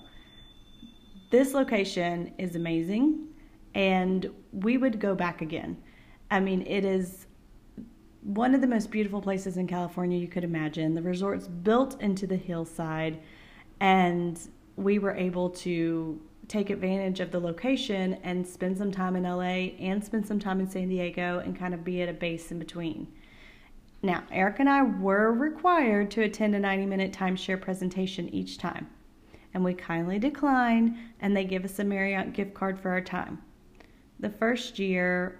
This 1.30 1.54
location 1.54 2.34
is 2.38 2.56
amazing 2.56 3.28
and 3.74 4.30
we 4.52 4.78
would 4.78 5.00
go 5.00 5.15
back 5.15 5.41
again. 5.41 5.78
I 6.30 6.39
mean, 6.39 6.62
it 6.67 6.86
is 6.86 7.26
one 8.22 8.54
of 8.54 8.62
the 8.62 8.68
most 8.68 8.92
beautiful 8.92 9.22
places 9.22 9.58
in 9.58 9.68
California 9.68 10.18
you 10.18 10.28
could 10.28 10.44
imagine. 10.44 10.94
The 10.94 11.02
resort's 11.02 11.48
built 11.48 12.00
into 12.02 12.28
the 12.28 12.36
hillside, 12.36 13.20
and 13.80 14.40
we 14.76 15.00
were 15.00 15.16
able 15.16 15.50
to 15.50 16.22
take 16.48 16.70
advantage 16.70 17.20
of 17.20 17.32
the 17.32 17.40
location 17.40 18.16
and 18.24 18.46
spend 18.46 18.78
some 18.78 18.92
time 18.92 19.16
in 19.16 19.24
LA 19.24 19.72
and 19.80 20.04
spend 20.04 20.28
some 20.28 20.40
time 20.40 20.60
in 20.60 20.70
San 20.70 20.90
Diego 20.90 21.40
and 21.40 21.58
kind 21.58 21.74
of 21.74 21.84
be 21.84 22.02
at 22.02 22.10
a 22.10 22.14
base 22.14 22.52
in 22.52 22.60
between. 22.60 23.08
Now, 24.04 24.24
Eric 24.32 24.60
and 24.60 24.70
I 24.70 24.82
were 24.82 25.32
required 25.32 26.12
to 26.12 26.24
attend 26.24 26.56
a 26.56 26.60
90 26.60 26.86
minute 26.88 27.14
timeshare 27.14 27.62
presentation 27.62 28.28
each 28.30 28.58
time, 28.58 28.90
and 29.54 29.64
we 29.64 29.74
kindly 29.74 30.20
declined, 30.20 30.98
and 31.22 31.36
they 31.36 31.46
give 31.46 31.64
us 31.64 31.80
a 31.80 31.84
Marriott 31.84 32.34
gift 32.34 32.54
card 32.54 32.80
for 32.80 32.90
our 32.90 33.02
time. 33.02 33.42
The 34.20 34.30
first 34.30 34.78
year, 34.78 35.40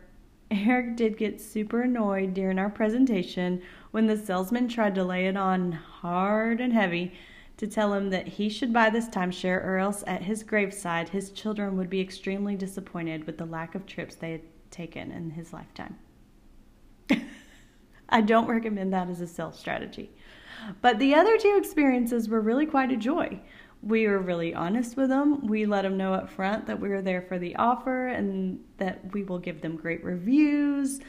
Eric 0.52 0.98
did 0.98 1.18
get 1.18 1.40
super 1.40 1.82
annoyed 1.82 2.34
during 2.34 2.60
our 2.60 2.70
presentation 2.70 3.62
when 3.92 4.08
the 4.08 4.18
salesman 4.18 4.68
tried 4.68 4.96
to 4.96 5.04
lay 5.04 5.26
it 5.26 5.38
on 5.38 5.72
hard 5.72 6.60
and 6.60 6.74
heavy 6.74 7.14
to 7.56 7.68
tell 7.68 7.94
him 7.94 8.10
that 8.10 8.28
he 8.28 8.50
should 8.50 8.74
buy 8.74 8.90
this 8.90 9.08
timeshare 9.08 9.64
or 9.64 9.78
else 9.78 10.04
at 10.06 10.24
his 10.24 10.44
graveside 10.44 11.10
his 11.10 11.32
children 11.32 11.78
would 11.78 11.90
be 11.90 12.02
extremely 12.02 12.56
disappointed 12.56 13.26
with 13.26 13.38
the 13.38 13.46
lack 13.46 13.76
of 13.76 13.86
trips 13.86 14.16
they 14.16 14.34
had 14.34 14.42
taken 14.72 15.12
in 15.12 15.32
his 15.32 15.54
lifetime. 15.54 15.98
I 18.10 18.20
don't 18.20 18.48
recommend 18.48 18.92
that 18.92 19.10
as 19.10 19.22
a 19.22 19.28
sales 19.28 19.58
strategy. 19.58 20.12
But 20.82 21.00
the 21.00 21.16
other 21.16 21.38
two 21.38 21.56
experiences 21.58 22.28
were 22.28 22.42
really 22.42 22.66
quite 22.66 22.92
a 22.92 22.98
joy 22.98 23.40
we 23.84 24.08
were 24.08 24.20
really 24.20 24.54
honest 24.54 24.96
with 24.96 25.10
them. 25.10 25.48
We 25.48 25.65
let 25.65 25.82
them 25.82 25.98
know 25.98 26.13
up 26.13 26.30
front 26.30 26.67
that 26.67 26.80
we 26.80 26.89
were 26.89 27.02
there 27.02 27.22
for 27.22 27.39
the 27.39 27.56
offer 27.56 28.08
and 28.08 28.60
that 28.78 29.13
we 29.13 29.24
will 29.24 29.39
give 29.39 29.62
them 29.62 29.76
great 29.76 30.04
reviews. 30.04 31.00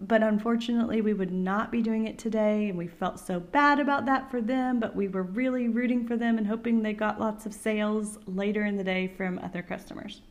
But 0.00 0.22
unfortunately, 0.22 1.02
we 1.02 1.12
would 1.12 1.30
not 1.30 1.70
be 1.70 1.82
doing 1.82 2.06
it 2.06 2.18
today, 2.18 2.70
and 2.70 2.78
we 2.78 2.86
felt 2.86 3.20
so 3.20 3.38
bad 3.38 3.78
about 3.78 4.06
that 4.06 4.30
for 4.30 4.40
them. 4.40 4.80
But 4.80 4.96
we 4.96 5.08
were 5.08 5.22
really 5.22 5.68
rooting 5.68 6.06
for 6.06 6.16
them 6.16 6.38
and 6.38 6.46
hoping 6.46 6.82
they 6.82 6.94
got 6.94 7.20
lots 7.20 7.44
of 7.44 7.52
sales 7.52 8.18
later 8.26 8.64
in 8.64 8.76
the 8.76 8.84
day 8.84 9.06
from 9.06 9.38
other 9.38 9.62
customers. 9.62 10.22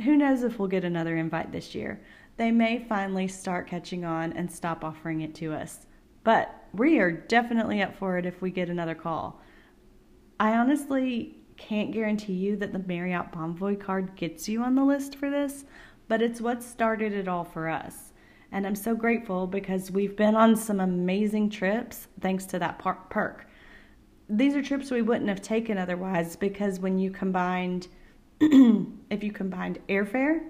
Who 0.00 0.16
knows 0.16 0.42
if 0.42 0.58
we'll 0.58 0.68
get 0.68 0.84
another 0.84 1.16
invite 1.16 1.52
this 1.52 1.74
year? 1.74 2.02
They 2.36 2.50
may 2.50 2.84
finally 2.86 3.28
start 3.28 3.68
catching 3.68 4.04
on 4.04 4.32
and 4.32 4.50
stop 4.50 4.84
offering 4.84 5.22
it 5.22 5.34
to 5.36 5.54
us. 5.54 5.86
But 6.24 6.52
we 6.74 6.98
are 6.98 7.12
definitely 7.12 7.80
up 7.80 7.94
for 7.96 8.18
it 8.18 8.26
if 8.26 8.42
we 8.42 8.50
get 8.50 8.68
another 8.68 8.96
call. 8.96 9.40
I 10.38 10.52
honestly 10.52 11.38
can't 11.56 11.92
guarantee 11.92 12.34
you 12.34 12.56
that 12.56 12.72
the 12.72 12.80
Marriott 12.80 13.32
Bonvoy 13.32 13.80
card 13.80 14.14
gets 14.16 14.48
you 14.48 14.62
on 14.62 14.74
the 14.74 14.84
list 14.84 15.16
for 15.16 15.30
this, 15.30 15.64
but 16.08 16.20
it's 16.20 16.40
what 16.40 16.62
started 16.62 17.14
it 17.14 17.26
all 17.26 17.44
for 17.44 17.68
us. 17.68 18.12
And 18.52 18.66
I'm 18.66 18.74
so 18.74 18.94
grateful 18.94 19.46
because 19.46 19.90
we've 19.90 20.14
been 20.14 20.34
on 20.34 20.54
some 20.54 20.80
amazing 20.80 21.50
trips 21.50 22.08
thanks 22.20 22.44
to 22.46 22.58
that 22.58 22.78
perk. 22.78 23.46
These 24.28 24.54
are 24.54 24.62
trips 24.62 24.90
we 24.90 25.02
wouldn't 25.02 25.28
have 25.28 25.40
taken 25.40 25.78
otherwise 25.78 26.36
because 26.36 26.80
when 26.80 26.98
you 26.98 27.10
combined, 27.10 27.88
if 28.40 29.22
you 29.24 29.32
combined 29.32 29.78
airfare, 29.88 30.40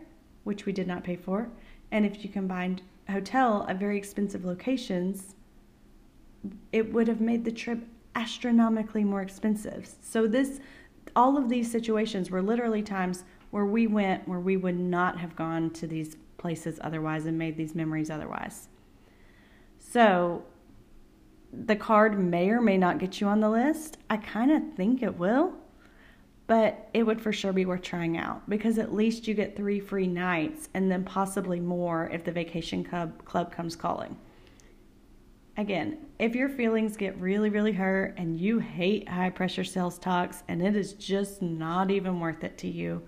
which 0.45 0.67
we 0.67 0.73
did 0.73 0.89
not 0.89 1.05
pay 1.05 1.17
for, 1.17 1.49
and 1.93 2.05
if 2.05 2.25
you 2.25 2.31
combined 2.31 2.83
hotel 3.09 3.65
at 3.69 3.79
very 3.79 3.97
expensive 3.97 4.45
locations, 4.45 5.37
it 6.73 6.93
would 6.93 7.07
have 7.07 7.21
made 7.21 7.45
the 7.45 7.53
trip 7.53 7.87
astronomically 8.17 9.05
more 9.05 9.23
expensive. 9.23 9.89
So 10.01 10.27
this 10.27 10.59
all 11.15 11.39
of 11.39 11.49
these 11.49 11.71
situations 11.71 12.31
were 12.31 12.43
literally 12.43 12.83
times 12.83 13.25
where 13.51 13.65
we 13.65 13.87
went 13.87 14.27
where 14.27 14.41
we 14.41 14.57
would 14.57 14.79
not 14.79 15.19
have 15.19 15.37
gone 15.37 15.71
to 15.71 15.87
these 15.87 16.17
places 16.39 16.81
otherwise 16.83 17.27
and 17.27 17.39
made 17.39 17.57
these 17.57 17.75
memories 17.75 18.11
otherwise. 18.11 18.69
So 19.79 20.45
the 21.53 21.77
card 21.77 22.19
may 22.19 22.51
or 22.51 22.61
may 22.61 22.77
not 22.77 22.99
get 22.99 23.21
you 23.21 23.29
on 23.29 23.41
the 23.41 23.49
list. 23.49 23.99
I 24.11 24.17
kind 24.17 24.51
of 24.51 24.63
think 24.75 25.03
it 25.03 25.17
will, 25.17 25.55
but 26.47 26.89
it 26.93 27.05
would 27.05 27.21
for 27.21 27.33
sure 27.33 27.53
be 27.53 27.65
worth 27.65 27.83
trying 27.83 28.17
out 28.17 28.49
because 28.49 28.79
at 28.79 28.95
least 28.95 29.29
you 29.29 29.35
get 29.35 29.57
three 29.57 29.81
free 29.81 30.07
nights 30.07 30.69
and 30.75 30.91
then 30.91 31.05
possibly 31.05 31.61
more 31.61 32.11
if 32.13 32.25
the 32.25 32.33
vacation 32.33 32.83
club, 32.83 33.25
club 33.25 33.53
comes 33.53 33.77
calling. 33.77 34.17
Again, 35.59 35.99
if 36.19 36.35
your 36.35 36.51
feelings 36.51 36.97
get 36.97 37.19
really, 37.19 37.49
really 37.49 37.73
hurt 37.73 38.15
and 38.19 38.39
you 38.39 38.59
hate 38.59 39.09
high 39.09 39.31
pressure 39.31 39.65
sales 39.65 39.99
talks 39.99 40.43
and 40.49 40.61
it 40.63 40.77
is 40.77 40.93
just 40.93 41.41
not 41.41 41.91
even 41.91 42.21
worth 42.21 42.45
it 42.45 42.59
to 42.59 42.69
you, 42.69 43.03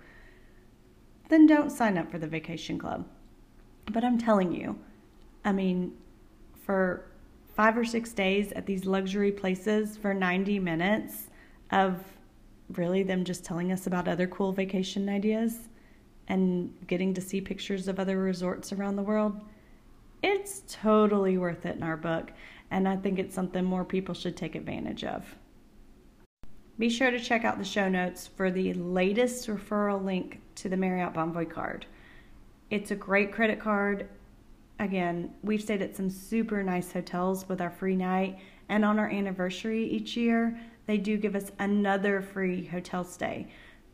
then 1.28 1.46
don't 1.46 1.70
sign 1.70 1.98
up 1.98 2.10
for 2.10 2.18
the 2.18 2.26
vacation 2.26 2.78
club. 2.78 3.06
But 3.92 4.02
I'm 4.02 4.16
telling 4.16 4.52
you, 4.52 4.78
I 5.44 5.52
mean, 5.52 5.92
for 6.64 7.04
five 7.54 7.76
or 7.76 7.84
six 7.84 8.12
days 8.12 8.52
at 8.52 8.64
these 8.64 8.86
luxury 8.86 9.32
places 9.32 9.96
for 9.96 10.14
90 10.14 10.58
minutes 10.58 11.28
of 11.70 12.02
really 12.70 13.02
them 13.02 13.24
just 13.24 13.44
telling 13.44 13.72
us 13.72 13.86
about 13.86 14.08
other 14.08 14.26
cool 14.26 14.52
vacation 14.52 15.08
ideas 15.08 15.68
and 16.28 16.72
getting 16.86 17.12
to 17.14 17.20
see 17.20 17.40
pictures 17.40 17.88
of 17.88 17.98
other 17.98 18.18
resorts 18.18 18.72
around 18.72 18.96
the 18.96 19.02
world 19.02 19.40
it's 20.22 20.62
totally 20.68 21.38
worth 21.38 21.66
it 21.66 21.76
in 21.76 21.82
our 21.82 21.96
book, 21.96 22.32
and 22.70 22.88
I 22.88 22.96
think 22.96 23.18
it's 23.18 23.34
something 23.34 23.64
more 23.64 23.84
people 23.84 24.14
should 24.14 24.36
take 24.36 24.54
advantage 24.54 25.04
of. 25.04 25.36
Be 26.78 26.88
sure 26.88 27.10
to 27.10 27.18
check 27.18 27.44
out 27.44 27.58
the 27.58 27.64
show 27.64 27.88
notes 27.88 28.26
for 28.26 28.50
the 28.50 28.72
latest 28.74 29.48
referral 29.48 30.04
link 30.04 30.40
to 30.56 30.68
the 30.68 30.76
Marriott 30.76 31.12
Bonvoy 31.12 31.50
card. 31.50 31.86
It's 32.70 32.90
a 32.90 32.96
great 32.96 33.32
credit 33.32 33.58
card. 33.58 34.08
Again, 34.78 35.34
we've 35.42 35.62
stayed 35.62 35.82
at 35.82 35.96
some 35.96 36.08
super 36.08 36.62
nice 36.62 36.92
hotels 36.92 37.48
with 37.48 37.60
our 37.60 37.70
free 37.70 37.96
night, 37.96 38.38
and 38.68 38.84
on 38.84 38.98
our 38.98 39.08
anniversary 39.08 39.84
each 39.84 40.16
year, 40.16 40.58
they 40.86 40.98
do 40.98 41.16
give 41.16 41.34
us 41.34 41.50
another 41.58 42.22
free 42.22 42.64
hotel 42.66 43.02
stay. 43.02 43.48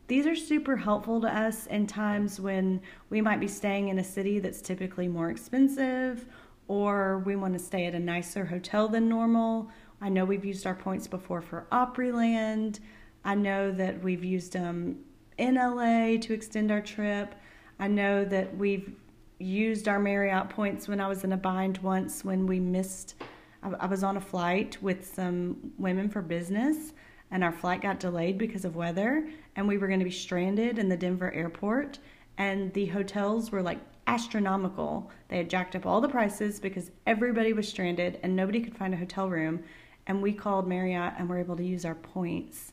These 0.06 0.26
are 0.26 0.36
super 0.36 0.76
helpful 0.76 1.20
to 1.22 1.28
us 1.28 1.66
in 1.66 1.86
times 1.86 2.38
when 2.38 2.82
we 3.08 3.22
might 3.22 3.40
be 3.40 3.48
staying 3.48 3.88
in 3.88 3.98
a 3.98 4.04
city 4.04 4.38
that's 4.38 4.60
typically 4.60 5.08
more 5.08 5.30
expensive 5.30 6.26
or 6.68 7.20
we 7.20 7.36
want 7.36 7.54
to 7.54 7.58
stay 7.58 7.86
at 7.86 7.94
a 7.94 7.98
nicer 7.98 8.44
hotel 8.44 8.86
than 8.86 9.08
normal. 9.08 9.70
I 10.02 10.10
know 10.10 10.26
we've 10.26 10.44
used 10.44 10.66
our 10.66 10.74
points 10.74 11.06
before 11.06 11.40
for 11.40 11.66
Opryland. 11.72 12.80
I 13.24 13.34
know 13.34 13.72
that 13.72 14.02
we've 14.02 14.24
used 14.24 14.52
them 14.52 14.98
in 15.38 15.54
LA 15.54 16.18
to 16.20 16.34
extend 16.34 16.70
our 16.70 16.82
trip. 16.82 17.34
I 17.78 17.88
know 17.88 18.26
that 18.26 18.54
we've 18.56 18.94
used 19.38 19.88
our 19.88 19.98
Marriott 19.98 20.50
points 20.50 20.86
when 20.86 21.00
I 21.00 21.08
was 21.08 21.24
in 21.24 21.32
a 21.32 21.36
bind 21.38 21.78
once 21.78 22.24
when 22.24 22.46
we 22.46 22.60
missed. 22.60 23.14
I 23.62 23.86
was 23.86 24.04
on 24.04 24.18
a 24.18 24.20
flight 24.20 24.76
with 24.82 25.06
some 25.06 25.72
women 25.78 26.10
for 26.10 26.20
business 26.20 26.92
and 27.34 27.42
our 27.42 27.52
flight 27.52 27.82
got 27.82 27.98
delayed 27.98 28.38
because 28.38 28.64
of 28.64 28.76
weather 28.76 29.28
and 29.56 29.66
we 29.66 29.76
were 29.76 29.88
going 29.88 29.98
to 29.98 30.04
be 30.04 30.10
stranded 30.10 30.78
in 30.78 30.88
the 30.88 30.96
Denver 30.96 31.32
airport 31.32 31.98
and 32.38 32.72
the 32.74 32.86
hotels 32.86 33.50
were 33.50 33.60
like 33.60 33.80
astronomical. 34.06 35.10
They 35.28 35.38
had 35.38 35.50
jacked 35.50 35.74
up 35.74 35.84
all 35.84 36.00
the 36.00 36.08
prices 36.08 36.60
because 36.60 36.92
everybody 37.08 37.52
was 37.52 37.68
stranded 37.68 38.20
and 38.22 38.36
nobody 38.36 38.60
could 38.60 38.76
find 38.76 38.94
a 38.94 38.96
hotel 38.96 39.28
room 39.28 39.64
and 40.06 40.22
we 40.22 40.32
called 40.32 40.68
Marriott 40.68 41.14
and 41.18 41.28
were 41.28 41.38
able 41.38 41.56
to 41.56 41.64
use 41.64 41.84
our 41.84 41.96
points 41.96 42.72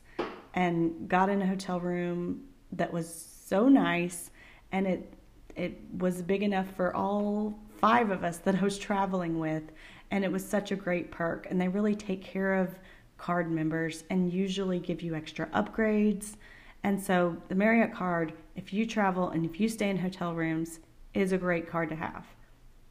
and 0.54 1.08
got 1.08 1.28
in 1.28 1.42
a 1.42 1.46
hotel 1.46 1.80
room 1.80 2.44
that 2.70 2.92
was 2.92 3.12
so 3.44 3.68
nice 3.68 4.30
and 4.70 4.86
it 4.86 5.12
it 5.56 5.80
was 5.98 6.22
big 6.22 6.44
enough 6.44 6.68
for 6.76 6.94
all 6.94 7.58
five 7.78 8.10
of 8.10 8.22
us 8.22 8.38
that 8.38 8.54
I 8.54 8.62
was 8.62 8.78
traveling 8.78 9.40
with 9.40 9.64
and 10.12 10.24
it 10.24 10.30
was 10.30 10.48
such 10.48 10.70
a 10.70 10.76
great 10.76 11.10
perk 11.10 11.48
and 11.50 11.60
they 11.60 11.66
really 11.66 11.96
take 11.96 12.22
care 12.22 12.54
of 12.54 12.78
card 13.22 13.48
members 13.52 14.02
and 14.10 14.32
usually 14.32 14.80
give 14.80 15.00
you 15.00 15.14
extra 15.14 15.46
upgrades. 15.50 16.34
And 16.82 17.00
so 17.00 17.36
the 17.46 17.54
Marriott 17.54 17.94
card, 17.94 18.32
if 18.56 18.72
you 18.72 18.84
travel 18.84 19.30
and 19.30 19.46
if 19.46 19.60
you 19.60 19.68
stay 19.68 19.88
in 19.88 19.98
hotel 19.98 20.34
rooms, 20.34 20.80
is 21.14 21.30
a 21.30 21.38
great 21.38 21.70
card 21.70 21.88
to 21.90 21.94
have. 21.94 22.26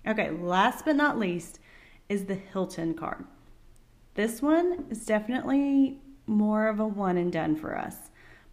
Okay, 0.08 0.30
last 0.30 0.86
but 0.86 0.96
not 0.96 1.20
least 1.20 1.60
is 2.08 2.26
the 2.26 2.36
Hilton 2.36 2.94
card. 2.94 3.26
This 4.13 4.41
one 4.41 4.86
is 4.89 5.06
definitely 5.06 6.00
more 6.28 6.67
of 6.67 6.80
a 6.80 6.88
one 6.88 7.17
and 7.17 7.32
done 7.32 7.58
for 7.58 7.78
us, 7.78 8.10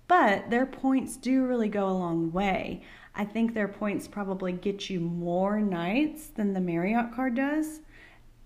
but 0.08 0.50
their 0.50 0.66
points 0.66 1.16
do 1.16 1.44
really 1.44 1.68
go 1.68 1.88
a 1.88 1.90
long 1.90 2.32
way. 2.32 2.82
I 3.14 3.24
think 3.24 3.54
their 3.54 3.68
points 3.68 4.08
probably 4.08 4.52
get 4.52 4.90
you 4.90 4.98
more 4.98 5.60
nights 5.60 6.26
than 6.26 6.54
the 6.54 6.60
Marriott 6.60 7.14
card 7.14 7.36
does. 7.36 7.80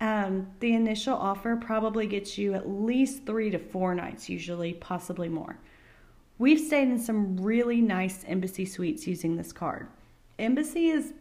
Um, 0.03 0.47
the 0.59 0.73
initial 0.73 1.15
offer 1.15 1.55
probably 1.55 2.07
gets 2.07 2.37
you 2.37 2.55
at 2.55 2.69
least 2.69 3.25
three 3.25 3.49
to 3.51 3.57
four 3.57 3.95
nights, 3.95 4.27
usually, 4.27 4.73
possibly 4.73 5.29
more. 5.29 5.57
We've 6.37 6.59
stayed 6.59 6.89
in 6.89 6.99
some 6.99 7.37
really 7.37 7.79
nice 7.79 8.25
embassy 8.27 8.65
suites 8.65 9.07
using 9.07 9.37
this 9.37 9.53
card. 9.53 9.87
Embassy 10.37 10.89
is 10.89 11.13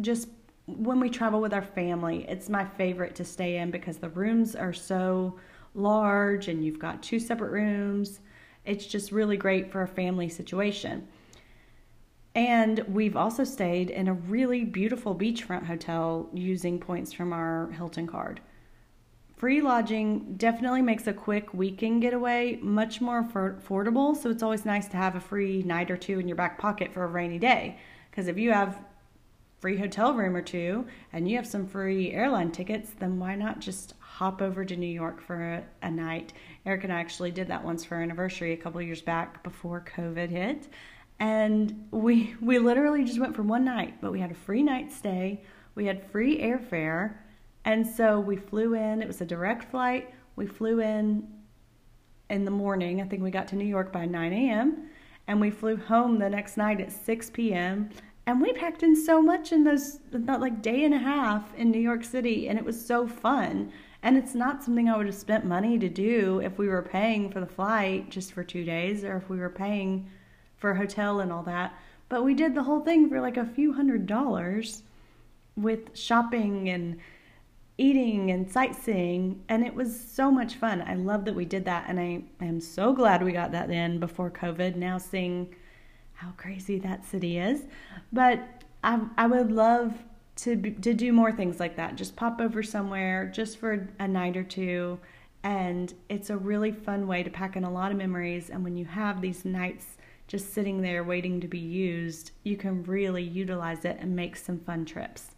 just 0.00 0.26
when 0.66 0.98
we 0.98 1.08
travel 1.08 1.40
with 1.40 1.54
our 1.54 1.62
family, 1.62 2.26
it's 2.28 2.48
my 2.48 2.64
favorite 2.64 3.14
to 3.14 3.24
stay 3.24 3.58
in 3.58 3.70
because 3.70 3.98
the 3.98 4.08
rooms 4.08 4.56
are 4.56 4.72
so 4.72 5.38
large 5.76 6.48
and 6.48 6.64
you've 6.64 6.80
got 6.80 7.00
two 7.00 7.20
separate 7.20 7.52
rooms. 7.52 8.18
It's 8.64 8.86
just 8.86 9.12
really 9.12 9.36
great 9.36 9.70
for 9.70 9.82
a 9.82 9.88
family 9.88 10.28
situation. 10.28 11.06
And 12.34 12.80
we've 12.88 13.16
also 13.16 13.44
stayed 13.44 13.90
in 13.90 14.08
a 14.08 14.14
really 14.14 14.64
beautiful 14.64 15.14
beachfront 15.14 15.66
hotel 15.66 16.28
using 16.32 16.78
points 16.78 17.12
from 17.12 17.32
our 17.32 17.70
Hilton 17.72 18.06
card. 18.06 18.40
Free 19.36 19.60
lodging 19.60 20.34
definitely 20.36 20.82
makes 20.82 21.06
a 21.06 21.12
quick 21.12 21.54
weekend 21.54 22.02
getaway 22.02 22.58
much 22.60 23.00
more 23.00 23.22
affordable, 23.22 24.16
so 24.16 24.30
it's 24.30 24.42
always 24.42 24.64
nice 24.64 24.88
to 24.88 24.96
have 24.96 25.14
a 25.14 25.20
free 25.20 25.62
night 25.62 25.92
or 25.92 25.96
two 25.96 26.18
in 26.18 26.26
your 26.26 26.36
back 26.36 26.58
pocket 26.58 26.92
for 26.92 27.04
a 27.04 27.06
rainy 27.06 27.38
day. 27.38 27.78
Because 28.10 28.26
if 28.26 28.36
you 28.36 28.50
have 28.52 28.80
free 29.60 29.76
hotel 29.76 30.14
room 30.14 30.34
or 30.36 30.42
two 30.42 30.86
and 31.12 31.28
you 31.28 31.36
have 31.36 31.46
some 31.46 31.66
free 31.66 32.12
airline 32.12 32.50
tickets, 32.50 32.90
then 32.98 33.18
why 33.18 33.34
not 33.34 33.60
just 33.60 33.94
hop 34.00 34.42
over 34.42 34.64
to 34.64 34.76
New 34.76 34.86
York 34.86 35.20
for 35.20 35.40
a, 35.40 35.64
a 35.82 35.90
night? 35.90 36.32
Eric 36.66 36.84
and 36.84 36.92
I 36.92 36.98
actually 36.98 37.30
did 37.30 37.46
that 37.46 37.64
once 37.64 37.84
for 37.84 37.94
our 37.96 38.02
anniversary 38.02 38.52
a 38.52 38.56
couple 38.56 38.82
years 38.82 39.02
back 39.02 39.44
before 39.44 39.84
COVID 39.96 40.30
hit. 40.30 40.68
And 41.20 41.88
we 41.90 42.34
we 42.40 42.58
literally 42.58 43.04
just 43.04 43.18
went 43.18 43.34
for 43.34 43.42
one 43.42 43.64
night, 43.64 44.00
but 44.00 44.12
we 44.12 44.20
had 44.20 44.30
a 44.30 44.34
free 44.34 44.62
night 44.62 44.92
stay. 44.92 45.42
We 45.74 45.86
had 45.86 46.10
free 46.10 46.40
airfare. 46.40 47.16
And 47.64 47.86
so 47.86 48.20
we 48.20 48.36
flew 48.36 48.74
in. 48.74 49.02
It 49.02 49.08
was 49.08 49.20
a 49.20 49.26
direct 49.26 49.70
flight. 49.70 50.14
We 50.36 50.46
flew 50.46 50.80
in 50.80 51.26
in 52.30 52.44
the 52.44 52.50
morning. 52.50 53.00
I 53.00 53.04
think 53.04 53.22
we 53.22 53.30
got 53.30 53.48
to 53.48 53.56
New 53.56 53.64
York 53.64 53.92
by 53.92 54.06
9 54.06 54.32
a.m. 54.32 54.90
And 55.26 55.40
we 55.40 55.50
flew 55.50 55.76
home 55.76 56.18
the 56.18 56.30
next 56.30 56.56
night 56.56 56.80
at 56.80 56.92
6 56.92 57.30
p.m 57.30 57.90
and 58.28 58.42
we 58.42 58.52
packed 58.52 58.82
in 58.82 58.94
so 58.94 59.22
much 59.22 59.52
in 59.52 59.64
those 59.64 60.00
that 60.12 60.38
like 60.38 60.60
day 60.60 60.84
and 60.84 60.92
a 60.92 60.98
half 60.98 61.54
in 61.54 61.70
New 61.70 61.80
York 61.80 62.04
City 62.04 62.46
and 62.46 62.58
it 62.58 62.64
was 62.64 62.78
so 62.78 63.08
fun 63.08 63.72
and 64.02 64.18
it's 64.18 64.34
not 64.34 64.62
something 64.62 64.86
I 64.86 64.98
would 64.98 65.06
have 65.06 65.14
spent 65.14 65.46
money 65.46 65.78
to 65.78 65.88
do 65.88 66.40
if 66.40 66.58
we 66.58 66.68
were 66.68 66.82
paying 66.82 67.30
for 67.30 67.40
the 67.40 67.46
flight 67.46 68.10
just 68.10 68.34
for 68.34 68.44
2 68.44 68.64
days 68.64 69.02
or 69.02 69.16
if 69.16 69.30
we 69.30 69.38
were 69.38 69.48
paying 69.48 70.10
for 70.58 70.72
a 70.72 70.76
hotel 70.76 71.20
and 71.20 71.32
all 71.32 71.42
that 71.42 71.74
but 72.08 72.24
we 72.24 72.34
did 72.34 72.54
the 72.54 72.62
whole 72.62 72.80
thing 72.80 73.08
for 73.08 73.20
like 73.20 73.36
a 73.36 73.46
few 73.46 73.72
hundred 73.72 74.06
dollars 74.06 74.82
with 75.56 75.96
shopping 75.96 76.68
and 76.68 76.98
eating 77.76 78.30
and 78.30 78.50
sightseeing 78.50 79.42
and 79.48 79.64
it 79.64 79.74
was 79.74 79.98
so 79.98 80.30
much 80.30 80.54
fun. 80.54 80.82
I 80.82 80.94
love 80.94 81.24
that 81.26 81.34
we 81.34 81.44
did 81.44 81.64
that 81.66 81.84
and 81.88 82.00
I 82.00 82.22
am 82.40 82.60
so 82.60 82.92
glad 82.92 83.22
we 83.22 83.32
got 83.32 83.52
that 83.52 83.70
in 83.70 84.00
before 84.00 84.30
COVID. 84.30 84.74
Now 84.74 84.98
seeing 84.98 85.54
how 86.14 86.32
crazy 86.36 86.78
that 86.80 87.04
city 87.04 87.38
is. 87.38 87.64
But 88.12 88.64
I, 88.82 89.00
I 89.16 89.26
would 89.26 89.52
love 89.52 89.92
to, 90.36 90.56
to 90.56 90.94
do 90.94 91.12
more 91.12 91.30
things 91.30 91.60
like 91.60 91.76
that. 91.76 91.94
Just 91.94 92.16
pop 92.16 92.40
over 92.40 92.62
somewhere 92.62 93.30
just 93.32 93.58
for 93.58 93.88
a 94.00 94.08
night 94.08 94.36
or 94.36 94.42
two. 94.42 94.98
And 95.44 95.94
it's 96.08 96.30
a 96.30 96.36
really 96.36 96.72
fun 96.72 97.06
way 97.06 97.22
to 97.22 97.30
pack 97.30 97.54
in 97.54 97.62
a 97.62 97.70
lot 97.70 97.92
of 97.92 97.98
memories. 97.98 98.50
And 98.50 98.64
when 98.64 98.76
you 98.76 98.86
have 98.86 99.20
these 99.20 99.44
nights 99.44 99.97
just 100.28 100.52
sitting 100.52 100.82
there 100.82 101.02
waiting 101.02 101.40
to 101.40 101.48
be 101.48 101.58
used, 101.58 102.30
you 102.44 102.56
can 102.56 102.84
really 102.84 103.22
utilize 103.22 103.84
it 103.84 103.96
and 103.98 104.14
make 104.14 104.36
some 104.36 104.60
fun 104.60 104.84
trips. 104.84 105.30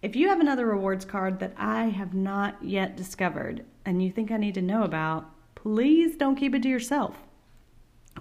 If 0.00 0.16
you 0.16 0.28
have 0.28 0.40
another 0.40 0.66
rewards 0.66 1.04
card 1.04 1.38
that 1.38 1.52
I 1.56 1.84
have 1.84 2.14
not 2.14 2.56
yet 2.64 2.96
discovered 2.96 3.64
and 3.84 4.02
you 4.02 4.10
think 4.10 4.32
I 4.32 4.38
need 4.38 4.54
to 4.54 4.62
know 4.62 4.82
about, 4.82 5.30
please 5.54 6.16
don't 6.16 6.34
keep 6.34 6.54
it 6.54 6.62
to 6.62 6.68
yourself. 6.68 7.14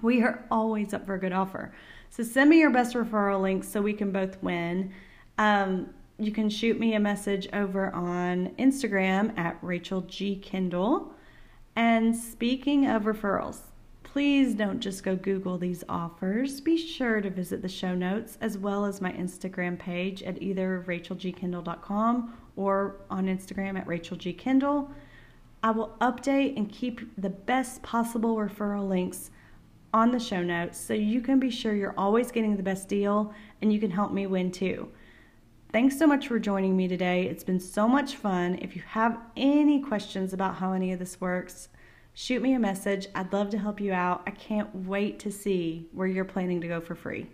We 0.02 0.22
are 0.22 0.46
always 0.52 0.94
up 0.94 1.06
for 1.06 1.16
a 1.16 1.20
good 1.20 1.34
offer. 1.34 1.74
So 2.10 2.24
send 2.24 2.50
me 2.50 2.60
your 2.60 2.70
best 2.70 2.94
referral 2.94 3.42
links 3.42 3.68
so 3.68 3.82
we 3.82 3.94
can 3.94 4.12
both 4.12 4.42
win. 4.44 4.92
Um, 5.38 5.94
you 6.20 6.32
can 6.32 6.50
shoot 6.50 6.80
me 6.80 6.94
a 6.94 7.00
message 7.00 7.48
over 7.54 7.92
on 7.96 8.50
Instagram 8.60 9.38
at 9.40 9.58
Rachel 9.62 10.02
G. 10.02 10.44
And 11.76 12.16
speaking 12.16 12.86
of 12.86 13.04
referrals, 13.04 13.71
please 14.12 14.54
don't 14.54 14.82
just 14.82 15.04
go 15.04 15.16
Google 15.16 15.58
these 15.58 15.86
offers. 15.88 16.60
Be 16.60 16.76
sure 16.76 17.22
to 17.22 17.30
visit 17.30 17.62
the 17.62 17.70
show 17.70 17.96
notes 17.96 18.38
as 18.42 18.58
well 18.58 18.84
as 18.84 19.00
my 19.00 19.14
Instagram 19.14 19.80
page 19.80 20.22
at 20.24 20.42
either 20.42 20.84
rachelgkendall.com 20.86 22.38
or 22.58 22.98
on 23.10 23.28
Instagram 23.28 23.80
at 23.80 23.88
rachelgkendall. 23.88 24.92
I 25.64 25.72
will 25.72 25.96
update 26.02 26.58
and 26.58 26.70
keep 26.70 27.00
the 27.22 27.30
best 27.30 27.82
possible 27.84 28.36
referral 28.36 28.90
links 28.90 29.32
on 29.94 30.12
the 30.12 30.20
show 30.20 30.44
notes 30.44 30.78
so 30.78 30.94
you 30.94 31.22
can 31.22 31.40
be 31.40 31.50
sure 31.50 31.74
you're 31.74 31.98
always 31.98 32.32
getting 32.32 32.58
the 32.58 32.64
best 32.64 32.90
deal 32.90 33.34
and 33.62 33.72
you 33.72 33.80
can 33.80 33.92
help 33.92 34.12
me 34.12 34.28
win 34.28 34.52
too. 34.52 34.90
Thanks 35.72 35.98
so 35.98 36.06
much 36.06 36.28
for 36.28 36.38
joining 36.38 36.76
me 36.76 36.90
today. 36.90 37.28
It's 37.28 37.46
been 37.46 37.62
so 37.62 37.88
much 37.88 38.18
fun. 38.18 38.60
If 38.62 38.76
you 38.76 38.82
have 38.88 39.20
any 39.38 39.80
questions 39.82 40.34
about 40.34 40.56
how 40.56 40.74
any 40.74 40.92
of 40.92 41.00
this 41.00 41.22
works, 41.22 41.70
shoot 42.14 42.42
me 42.42 42.54
a 42.54 42.60
message. 42.60 43.08
I'd 43.16 43.34
love 43.34 43.50
to 43.52 43.58
help 43.58 43.80
you 43.80 43.94
out. 43.94 44.24
I 44.26 44.32
can't 44.32 44.74
wait 44.74 45.20
to 45.20 45.32
see 45.32 45.88
where 45.94 46.08
you're 46.08 46.26
planning 46.26 46.62
to 46.62 46.68
go 46.68 46.82
for 46.82 46.96
free. 46.96 47.28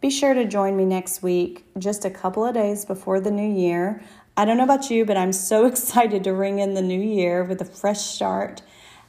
Be 0.00 0.10
sure 0.10 0.34
to 0.34 0.44
join 0.44 0.76
me 0.76 0.84
next 0.84 1.22
week, 1.22 1.64
just 1.78 2.04
a 2.04 2.10
couple 2.10 2.44
of 2.44 2.54
days 2.54 2.84
before 2.84 3.20
the 3.20 3.30
new 3.30 3.50
year. 3.50 4.02
I 4.36 4.44
don't 4.44 4.58
know 4.58 4.64
about 4.64 4.90
you, 4.90 5.04
but 5.04 5.16
I'm 5.16 5.32
so 5.32 5.66
excited 5.66 6.24
to 6.24 6.32
ring 6.32 6.58
in 6.58 6.74
the 6.74 6.82
new 6.82 7.00
year 7.00 7.42
with 7.44 7.60
a 7.60 7.64
fresh 7.64 8.00
start 8.00 8.62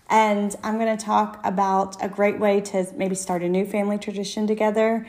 and 0.10 0.56
I'm 0.64 0.78
going 0.78 0.96
to 0.96 1.04
talk 1.04 1.40
about 1.44 2.02
a 2.04 2.08
great 2.08 2.40
way 2.40 2.62
to 2.62 2.86
maybe 2.96 3.16
start 3.16 3.42
a 3.42 3.50
new 3.50 3.66
family 3.66 3.98
tradition 3.98 4.46
together 4.46 5.08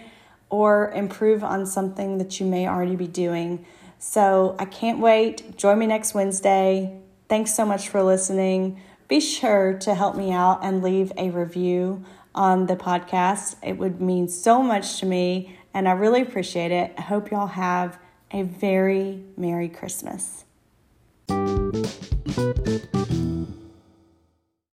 or 0.49 0.91
improve 0.93 1.45
on 1.45 1.67
something 1.67 2.19
that 2.19 2.41
you 2.41 2.47
may 2.47 2.67
already 2.67 2.97
be 2.97 3.07
doing. 3.07 3.67
So 3.99 4.57
I 4.59 4.65
can't 4.65 4.99
wait. 4.99 5.57
Join 5.57 5.79
me 5.79 5.87
next 5.87 6.15
Wednesday. 6.15 6.99
Thanks 7.29 7.55
so 7.55 7.65
much 7.67 7.89
for 7.89 8.03
listening. 8.03 8.81
Be 9.09 9.21
sure 9.21 9.75
to 9.79 9.95
help 9.95 10.17
me 10.17 10.33
out 10.33 10.61
and 10.63 10.83
leave 10.83 11.13
a 11.17 11.31
review 11.31 12.05
on 12.35 12.67
the 12.67 12.77
podcast. 12.77 13.57
It 13.63 13.79
would 13.79 14.01
mean 14.01 14.29
so 14.29 14.63
much 14.63 15.01
to 15.01 15.07
me, 15.07 15.57
and 15.75 15.89
I 15.89 15.93
really 15.93 16.23
appreciate 16.23 16.71
it. 16.71 16.93
I 16.97 17.03
hope 17.03 17.31
y'all 17.31 17.47
have 17.49 17.99
a 18.31 18.43
very 18.43 19.25
Merry 19.37 19.69
Christmas. 19.69 20.45